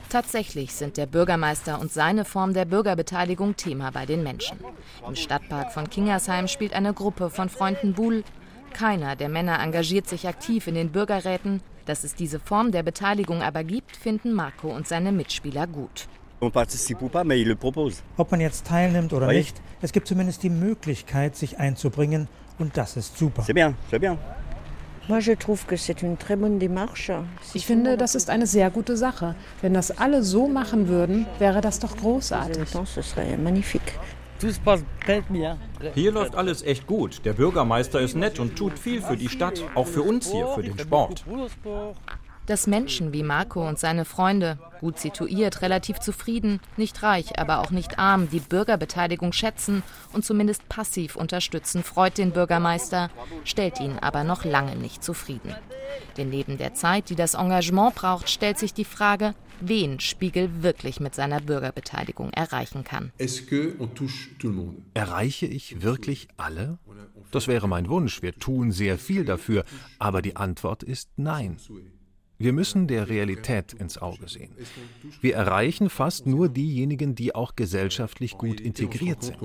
Tatsächlich 0.09 0.73
sind 0.73 0.97
der 0.97 1.07
Bürgermeister 1.07 1.81
und 1.81 1.93
seine 1.93 2.25
Form 2.25 2.55
der 2.55 2.65
Bürgerbeteiligung 2.65 3.57
Thema 3.57 3.91
bei 3.91 4.07
den 4.07 4.23
Menschen. 4.23 4.59
Im 5.07 5.17
Stadtpark 5.17 5.73
von 5.73 5.91
Kingersheim 5.91 6.47
spielt 6.47 6.73
eine 6.75 6.95
Gruppe 6.95 7.29
von 7.29 7.49
Freunden 7.49 7.93
Buhl. 7.93 8.23
Keiner 8.73 9.17
der 9.17 9.29
Männer 9.29 9.61
engagiert 9.61 10.09
sich 10.09 10.29
aktiv 10.29 10.69
in 10.69 10.75
den 10.75 10.91
Bürgerräten. 10.91 11.61
Dass 11.87 12.05
es 12.05 12.15
diese 12.15 12.41
Form 12.41 12.73
der 12.73 12.83
Beteiligung 12.83 13.43
aber 13.43 13.65
gibt, 13.65 13.97
finden 13.97 14.33
Marco 14.33 14.69
und 14.69 14.87
seine 14.89 15.13
Mitspieler 15.13 15.67
gut. 15.67 16.09
Ob 18.17 18.31
man 18.31 18.41
jetzt 18.41 18.67
teilnimmt 18.67 19.13
oder 19.13 19.29
nicht, 19.29 19.61
es 19.81 19.93
gibt 19.93 20.07
zumindest 20.07 20.43
die 20.43 20.51
Möglichkeit, 20.51 21.35
sich 21.37 21.59
einzubringen 21.59 22.29
und 22.59 22.77
das 22.77 22.97
ist 22.97 23.17
super. 23.19 23.45
Ich 27.55 27.67
finde, 27.67 27.97
das 27.97 28.15
ist 28.15 28.29
eine 28.29 28.47
sehr 28.47 28.71
gute 28.71 28.97
Sache. 28.97 29.37
Wenn 29.63 29.73
das 29.73 29.97
alle 29.97 30.23
so 30.23 30.49
machen 30.49 30.89
würden, 30.89 31.27
wäre 31.39 31.61
das 31.61 31.79
doch 31.79 31.97
großartig. 31.97 32.73
Hier 35.95 36.13
läuft 36.13 36.35
alles 36.35 36.63
echt 36.63 36.87
gut. 36.87 37.25
Der 37.25 37.33
Bürgermeister 37.33 38.01
ist 38.01 38.17
nett 38.17 38.39
und 38.39 38.57
tut 38.57 38.79
viel 38.79 39.01
für 39.01 39.17
die 39.17 39.29
Stadt, 39.29 39.63
auch 39.75 39.87
für 39.87 40.03
uns 40.03 40.31
hier, 40.31 40.49
für 40.49 40.63
den 40.63 40.79
Sport. 40.79 41.25
Dass 42.47 42.67
Menschen 42.67 43.13
wie 43.13 43.23
Marco 43.25 43.67
und 43.67 43.79
seine 43.79 44.05
Freunde, 44.05 44.59
gut 44.81 44.99
situiert, 44.99 45.63
relativ 45.63 45.99
zufrieden, 45.99 46.61
nicht 46.77 47.03
reich, 47.03 47.39
aber 47.39 47.61
auch 47.61 47.71
nicht 47.71 47.99
arm, 47.99 48.31
die 48.31 48.41
Bürgerbeteiligung 48.41 49.33
schätzen 49.33 49.83
und 50.13 50.25
zumindest 50.25 50.69
passiv 50.69 51.17
unterstützen, 51.17 51.83
freut 51.83 52.19
den 52.19 52.33
Bürgermeister, 52.33 53.11
stellt 53.45 53.81
ihn 53.81 53.99
aber 53.99 54.23
noch 54.23 54.45
lange 54.45 54.77
nicht 54.77 55.03
zufrieden. 55.03 55.55
Denn 56.17 56.31
neben 56.31 56.59
der 56.59 56.75
Zeit, 56.75 57.11
die 57.11 57.17
das 57.17 57.35
Engagement 57.35 57.95
braucht, 57.95 58.31
stellt 58.31 58.59
sich 58.59 58.73
die 58.73 58.85
Frage, 58.85 59.35
wen 59.61 60.01
Spiegel 60.01 60.63
wirklich 60.63 61.01
mit 61.01 61.15
seiner 61.15 61.41
Bürgerbeteiligung 61.41 62.31
erreichen 62.31 62.85
kann. 62.85 63.13
Erreiche 64.95 65.47
ich 65.47 65.83
wirklich 65.83 66.29
alle? 66.37 66.79
Das 67.31 67.49
wäre 67.49 67.69
mein 67.69 67.89
Wunsch. 67.89 68.23
Wir 68.23 68.35
tun 68.35 68.71
sehr 68.71 68.99
viel 68.99 69.25
dafür. 69.25 69.65
Aber 69.99 70.23
die 70.23 70.37
Antwort 70.37 70.83
ist 70.83 71.11
nein. 71.17 71.57
Wir 72.39 72.53
müssen 72.53 72.87
der 72.87 73.09
Realität 73.09 73.73
ins 73.73 73.97
Auge 73.99 74.29
sehen. 74.29 74.55
Wir 75.21 75.37
erreichen 75.37 75.89
fast 75.89 76.27
nur 76.27 76.49
diejenigen, 76.49 77.15
die 77.15 77.35
auch 77.35 77.57
gesellschaftlich 77.57 78.37
gut 78.37 78.61
integriert 78.61 79.23
sind. 79.23 79.39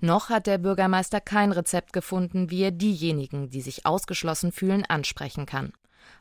Noch 0.00 0.30
hat 0.30 0.46
der 0.46 0.58
Bürgermeister 0.58 1.20
kein 1.20 1.52
Rezept 1.52 1.92
gefunden, 1.92 2.50
wie 2.50 2.62
er 2.62 2.70
diejenigen, 2.70 3.50
die 3.50 3.60
sich 3.60 3.84
ausgeschlossen 3.84 4.52
fühlen, 4.52 4.84
ansprechen 4.86 5.44
kann. 5.44 5.72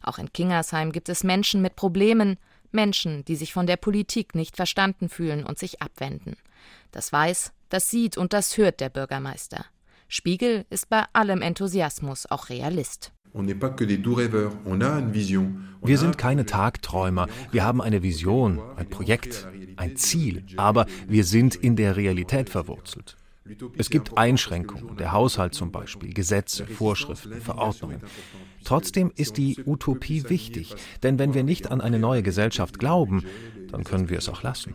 Auch 0.01 0.17
in 0.19 0.33
Kingersheim 0.33 0.91
gibt 0.91 1.09
es 1.09 1.23
Menschen 1.23 1.61
mit 1.61 1.75
Problemen, 1.75 2.37
Menschen, 2.71 3.23
die 3.25 3.37
sich 3.37 3.53
von 3.53 3.67
der 3.67 3.77
Politik 3.77 4.35
nicht 4.35 4.57
verstanden 4.57 5.07
fühlen 5.07 5.45
und 5.45 5.57
sich 5.57 5.81
abwenden. 5.81 6.35
Das 6.91 7.11
weiß, 7.11 7.53
das 7.69 7.89
sieht 7.89 8.17
und 8.17 8.33
das 8.33 8.57
hört 8.57 8.81
der 8.81 8.89
Bürgermeister. 8.89 9.65
Spiegel 10.09 10.65
ist 10.69 10.89
bei 10.89 11.03
allem 11.13 11.41
Enthusiasmus 11.41 12.25
auch 12.25 12.49
Realist. 12.49 13.11
Wir 15.81 15.97
sind 15.97 16.17
keine 16.17 16.45
Tagträumer. 16.45 17.27
Wir 17.51 17.63
haben 17.63 17.81
eine 17.81 18.03
Vision, 18.03 18.59
ein 18.75 18.89
Projekt, 18.89 19.47
ein 19.75 19.95
Ziel. 19.95 20.43
Aber 20.57 20.85
wir 21.07 21.23
sind 21.23 21.55
in 21.55 21.75
der 21.75 21.95
Realität 21.95 22.49
verwurzelt. 22.49 23.17
Es 23.77 23.89
gibt 23.89 24.17
Einschränkungen, 24.17 24.97
der 24.97 25.11
Haushalt 25.11 25.53
zum 25.53 25.71
Beispiel, 25.71 26.13
Gesetze, 26.13 26.65
Vorschriften, 26.65 27.39
Verordnungen. 27.41 28.01
Trotzdem 28.63 29.11
ist 29.15 29.37
die 29.37 29.63
Utopie 29.65 30.29
wichtig, 30.29 30.75
denn 31.03 31.19
wenn 31.19 31.33
wir 31.33 31.43
nicht 31.43 31.71
an 31.71 31.79
eine 31.79 31.99
neue 31.99 32.23
Gesellschaft 32.23 32.79
glauben, 32.79 33.23
dann 33.71 33.83
können 33.83 34.09
wir 34.09 34.17
es 34.17 34.29
auch 34.29 34.43
lassen. 34.43 34.73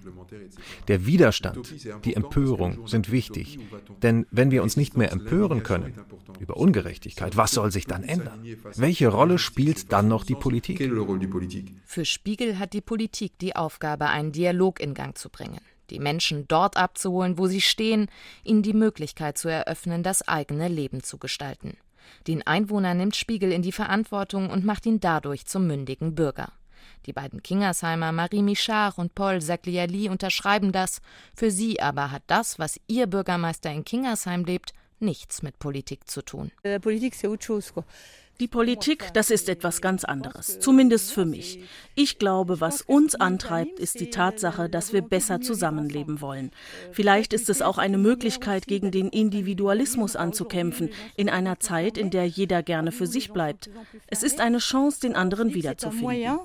Der 0.88 1.07
Widerstand, 1.07 1.75
die 2.05 2.14
Empörung 2.14 2.87
sind 2.87 3.11
wichtig, 3.11 3.59
denn 4.03 4.27
wenn 4.31 4.51
wir 4.51 4.62
uns 4.62 4.77
nicht 4.77 4.96
mehr 4.96 5.12
empören 5.12 5.62
können 5.62 5.94
über 6.42 6.57
Ungerechtigkeit, 6.57 7.37
was 7.37 7.52
soll 7.52 7.70
sich 7.70 7.87
dann 7.87 8.02
ändern? 8.02 8.44
Welche 8.76 9.09
Rolle 9.09 9.38
spielt 9.38 9.92
dann 9.92 10.09
noch 10.09 10.24
die 10.24 10.35
Politik? 10.35 10.78
Für 11.87 12.05
Spiegel 12.05 12.59
hat 12.59 12.72
die 12.72 12.81
Politik 12.81 13.38
die 13.38 13.57
Aufgabe, 13.57 14.09
einen 14.09 14.33
Dialog 14.33 14.81
in 14.81 14.94
Gang 14.94 15.16
zu 15.16 15.31
bringen 15.31 15.61
die 15.90 16.00
Menschen 16.00 16.48
dort 16.48 16.76
abzuholen, 16.76 17.38
wo 17.38 17.46
sie 17.46 17.61
stehen, 17.61 18.09
ihnen 18.44 18.62
die 18.62 18.72
Möglichkeit 18.72 19.37
zu 19.37 19.48
eröffnen, 19.48 20.02
das 20.02 20.26
eigene 20.26 20.68
Leben 20.68 21.02
zu 21.02 21.18
gestalten. 21.18 21.76
Den 22.26 22.44
Einwohner 22.46 22.94
nimmt 22.94 23.14
Spiegel 23.14 23.52
in 23.52 23.62
die 23.62 23.72
Verantwortung 23.72 24.50
und 24.50 24.64
macht 24.64 24.87
ihn 24.87 25.00
dadurch 25.00 25.46
zum 25.46 25.66
mündigen 25.66 26.14
Bürger. 26.14 26.52
Die 27.07 27.12
beiden 27.12 27.42
Kingersheimer 27.42 28.12
Marie 28.12 28.42
Michard 28.42 28.98
und 28.98 29.14
Paul 29.14 29.40
Sagliali 29.40 30.09
unterschreiben 30.09 30.72
das. 30.72 31.00
Für 31.35 31.50
sie 31.50 31.81
aber 31.81 32.11
hat 32.11 32.22
das, 32.26 32.59
was 32.59 32.81
ihr 32.87 33.07
Bürgermeister 33.07 33.70
in 33.70 33.85
Kingersheim 33.85 34.44
lebt, 34.44 34.72
nichts 35.02 35.42
mit 35.42 35.58
Politik 35.58 36.08
zu 36.08 36.22
tun. 36.22 36.50
Die 38.40 38.48
Politik, 38.48 39.12
das 39.14 39.30
ist 39.30 39.48
etwas 39.48 39.80
ganz 39.80 40.04
anderes, 40.04 40.58
zumindest 40.58 41.12
für 41.12 41.24
mich. 41.24 41.60
Ich 41.94 42.18
glaube, 42.18 42.60
was 42.60 42.82
uns 42.82 43.14
antreibt, 43.14 43.78
ist 43.78 44.00
die 44.00 44.10
Tatsache, 44.10 44.68
dass 44.68 44.92
wir 44.92 45.02
besser 45.02 45.40
zusammenleben 45.40 46.20
wollen. 46.20 46.50
Vielleicht 46.90 47.34
ist 47.34 47.48
es 47.50 47.62
auch 47.62 47.78
eine 47.78 47.98
Möglichkeit, 47.98 48.66
gegen 48.66 48.90
den 48.90 49.10
Individualismus 49.10 50.16
anzukämpfen, 50.16 50.90
in 51.16 51.28
einer 51.28 51.60
Zeit, 51.60 51.96
in 51.96 52.10
der 52.10 52.26
jeder 52.26 52.64
gerne 52.64 52.90
für 52.90 53.06
sich 53.06 53.32
bleibt. 53.32 53.70
Es 54.08 54.22
ist 54.24 54.40
eine 54.40 54.58
Chance, 54.58 55.00
den 55.02 55.14
anderen 55.14 55.54
wiederzufinden. 55.54 56.40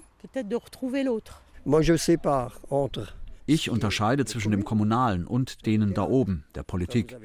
Ich 3.50 3.70
unterscheide 3.70 4.26
zwischen 4.26 4.52
dem 4.52 4.66
Kommunalen 4.66 5.26
und 5.26 5.66
denen 5.66 5.94
da 5.94 6.04
oben, 6.04 6.44
der 6.54 6.64
Politik. 6.64 7.16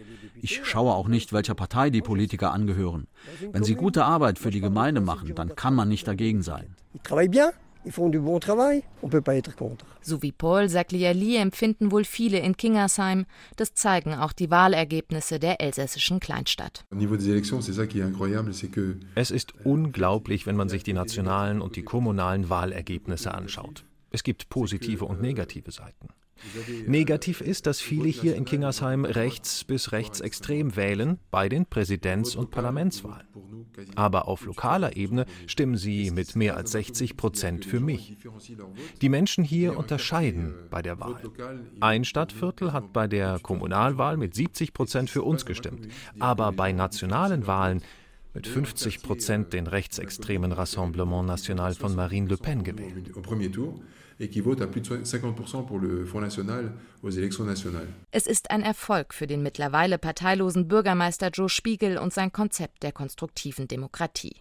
Ich 0.40 0.64
schaue 0.64 0.92
auch 0.94 1.08
nicht, 1.08 1.32
welcher 1.32 1.56
Partei 1.56 1.90
die 1.90 2.00
Politiker 2.00 2.52
angehören. 2.52 3.08
Wenn 3.50 3.64
sie 3.64 3.74
gute 3.74 4.04
Arbeit 4.04 4.38
für 4.38 4.52
die 4.52 4.60
Gemeinde 4.60 5.00
machen, 5.00 5.34
dann 5.34 5.56
kann 5.56 5.74
man 5.74 5.88
nicht 5.88 6.06
dagegen 6.06 6.42
sein. 6.42 6.76
So 10.00 10.22
wie 10.22 10.30
Paul 10.30 10.68
Sagliali 10.68 11.36
empfinden 11.38 11.90
wohl 11.90 12.04
viele 12.04 12.38
in 12.38 12.56
Kingersheim. 12.56 13.26
Das 13.56 13.74
zeigen 13.74 14.14
auch 14.14 14.32
die 14.32 14.48
Wahlergebnisse 14.48 15.40
der 15.40 15.60
elsässischen 15.60 16.20
Kleinstadt. 16.20 16.84
Es 19.16 19.30
ist 19.32 19.54
unglaublich, 19.64 20.46
wenn 20.46 20.54
man 20.54 20.68
sich 20.68 20.84
die 20.84 20.92
nationalen 20.92 21.60
und 21.60 21.74
die 21.74 21.82
kommunalen 21.82 22.48
Wahlergebnisse 22.48 23.34
anschaut. 23.34 23.84
Es 24.12 24.22
gibt 24.22 24.48
positive 24.48 25.04
und 25.04 25.20
negative 25.20 25.70
Seiten. 25.72 26.08
Negativ 26.86 27.40
ist, 27.40 27.66
dass 27.66 27.80
viele 27.80 28.08
hier 28.08 28.34
in 28.34 28.44
Kingersheim 28.44 29.04
rechts 29.04 29.64
bis 29.64 29.92
rechtsextrem 29.92 30.76
wählen 30.76 31.18
bei 31.30 31.48
den 31.48 31.66
Präsidents- 31.66 32.34
und 32.34 32.50
Parlamentswahlen. 32.50 33.26
Aber 33.94 34.28
auf 34.28 34.44
lokaler 34.44 34.96
Ebene 34.96 35.26
stimmen 35.46 35.76
sie 35.76 36.10
mit 36.10 36.36
mehr 36.36 36.56
als 36.56 36.72
60 36.72 37.16
Prozent 37.16 37.64
für 37.64 37.80
mich. 37.80 38.16
Die 39.00 39.08
Menschen 39.08 39.44
hier 39.44 39.76
unterscheiden 39.76 40.54
bei 40.70 40.82
der 40.82 41.00
Wahl. 41.00 41.22
Ein 41.80 42.04
Stadtviertel 42.04 42.72
hat 42.72 42.92
bei 42.92 43.06
der 43.06 43.38
Kommunalwahl 43.40 44.16
mit 44.16 44.34
70 44.34 44.74
Prozent 44.74 45.10
für 45.10 45.22
uns 45.22 45.46
gestimmt, 45.46 45.88
aber 46.18 46.52
bei 46.52 46.72
nationalen 46.72 47.46
Wahlen 47.46 47.82
mit 48.34 48.46
50 48.46 49.02
Prozent 49.02 49.52
den 49.52 49.66
rechtsextremen 49.66 50.52
Rassemblement 50.52 51.26
National 51.26 51.74
von 51.74 51.94
Marine 51.94 52.28
Le 52.28 52.36
Pen 52.36 52.64
gewählt 52.64 53.12
équivaut 54.22 54.60
à 54.60 54.66
plus 54.66 54.80
de 54.80 55.04
50% 55.04 55.66
pour 55.66 55.78
le 55.78 56.04
Front 56.04 56.20
National 56.20 56.72
aux 57.02 57.10
élections 57.10 57.44
nationales. 57.44 57.88
Es 58.10 58.26
ist 58.26 58.50
ein 58.50 58.62
Erfolg 58.62 59.14
für 59.14 59.26
den 59.26 59.42
mittlerweile 59.42 59.98
parteilosen 59.98 60.68
Bürgermeister 60.68 61.30
Joe 61.32 61.48
Spiegel 61.48 61.98
und 61.98 62.12
sein 62.12 62.32
Konzept 62.32 62.82
der 62.82 62.92
konstruktiven 62.92 63.68
Demokratie. 63.68 64.36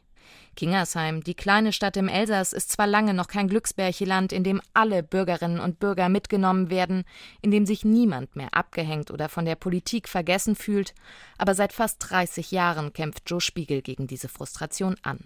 Kingersheim, 0.55 1.23
die 1.23 1.33
kleine 1.33 1.71
Stadt 1.71 1.97
im 1.97 2.07
Elsass, 2.07 2.53
ist 2.53 2.71
zwar 2.71 2.87
lange 2.87 3.13
noch 3.13 3.27
kein 3.27 3.47
Glücksbärcheland, 3.47 4.33
in 4.33 4.43
dem 4.43 4.61
alle 4.73 5.01
Bürgerinnen 5.01 5.59
und 5.59 5.79
Bürger 5.79 6.09
mitgenommen 6.09 6.69
werden, 6.69 7.03
in 7.41 7.51
dem 7.51 7.65
sich 7.65 7.85
niemand 7.85 8.35
mehr 8.35 8.53
abgehängt 8.53 9.11
oder 9.11 9.29
von 9.29 9.45
der 9.45 9.55
Politik 9.55 10.09
vergessen 10.09 10.55
fühlt, 10.55 10.93
aber 11.37 11.55
seit 11.55 11.73
fast 11.73 11.97
30 12.09 12.51
Jahren 12.51 12.93
kämpft 12.93 13.29
Joe 13.29 13.41
Spiegel 13.41 13.81
gegen 13.81 14.07
diese 14.07 14.27
Frustration 14.27 14.95
an. 15.03 15.19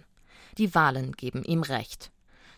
Die 0.58 0.74
Wahlen 0.76 1.12
geben 1.14 1.44
ihm 1.44 1.64
recht. 1.64 2.12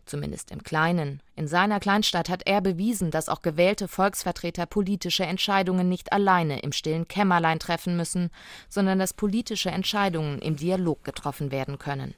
Zumindest 0.05 0.51
im 0.51 0.63
Kleinen. 0.63 1.21
In 1.35 1.49
seiner 1.49 1.81
Kleinstadt 1.81 2.29
hat 2.29 2.43
er 2.45 2.61
bewiesen, 2.61 3.11
dass 3.11 3.27
auch 3.27 3.41
gewählte 3.41 3.89
Volksvertreter 3.89 4.65
politische 4.65 5.25
Entscheidungen 5.25 5.89
nicht 5.89 6.13
alleine 6.13 6.59
im 6.59 6.71
stillen 6.71 7.09
Kämmerlein 7.09 7.59
treffen 7.59 7.97
müssen, 7.97 8.29
sondern 8.69 8.99
dass 8.99 9.13
politische 9.13 9.69
Entscheidungen 9.69 10.39
im 10.39 10.55
Dialog 10.55 11.03
getroffen 11.03 11.51
werden 11.51 11.77
können. 11.77 12.15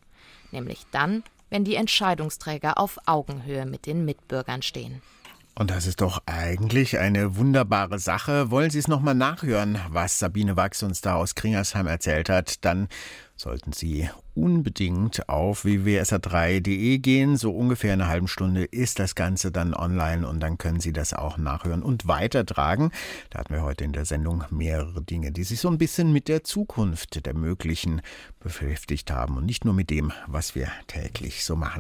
Nämlich 0.52 0.86
dann, 0.92 1.24
wenn 1.50 1.64
die 1.64 1.76
Entscheidungsträger 1.76 2.78
auf 2.78 2.98
Augenhöhe 3.06 3.66
mit 3.66 3.86
den 3.86 4.06
Mitbürgern 4.06 4.62
stehen. 4.62 5.02
Und 5.56 5.72
das 5.72 5.86
ist 5.88 6.00
doch 6.00 6.22
eigentlich 6.26 7.00
eine 7.00 7.36
wunderbare 7.36 8.00
Sache. 8.00 8.50
Wollen 8.50 8.70
Sie 8.70 8.80
es 8.80 8.88
nochmal 8.88 9.16
nachhören, 9.16 9.78
was 9.90 10.18
Sabine 10.18 10.56
Wachs 10.56 10.84
uns 10.84 11.02
da 11.02 11.16
aus 11.16 11.36
Kringersheim 11.36 11.86
erzählt 11.86 12.30
hat? 12.30 12.64
Dann 12.64 12.88
sollten 13.40 13.72
Sie 13.72 14.10
unbedingt 14.36 15.28
auf 15.30 15.64
www.sr3.de 15.64 16.98
gehen. 17.00 17.38
So 17.38 17.52
ungefähr 17.52 17.94
eine 17.94 18.08
halbe 18.08 18.28
Stunde 18.28 18.66
ist 18.66 19.00
das 19.00 19.16
Ganze 19.16 19.52
dann 19.52 19.74
online 19.74 20.28
und 20.28 20.40
dann 20.40 20.58
können 20.58 20.80
Sie 20.80 20.94
das 20.94 21.14
auch 21.14 21.38
nachhören 21.38 21.82
und 21.82 22.08
weitertragen. 22.08 22.92
Da 23.30 23.40
hatten 23.40 23.54
wir 23.54 23.64
heute 23.64 23.84
in 23.84 23.94
der 23.94 24.06
Sendung 24.06 24.44
mehrere 24.50 25.02
Dinge, 25.02 25.32
die 25.32 25.44
sich 25.44 25.60
so 25.60 25.70
ein 25.70 25.78
bisschen 25.78 26.12
mit 26.12 26.28
der 26.28 26.44
Zukunft 26.44 27.26
der 27.26 27.34
Möglichen 27.34 28.02
beschäftigt 28.40 29.12
haben 29.12 29.38
und 29.38 29.46
nicht 29.46 29.66
nur 29.66 29.74
mit 29.74 29.90
dem, 29.90 30.12
was 30.28 30.56
wir 30.56 30.70
täglich 30.88 31.44
so 31.44 31.56
machen. 31.56 31.78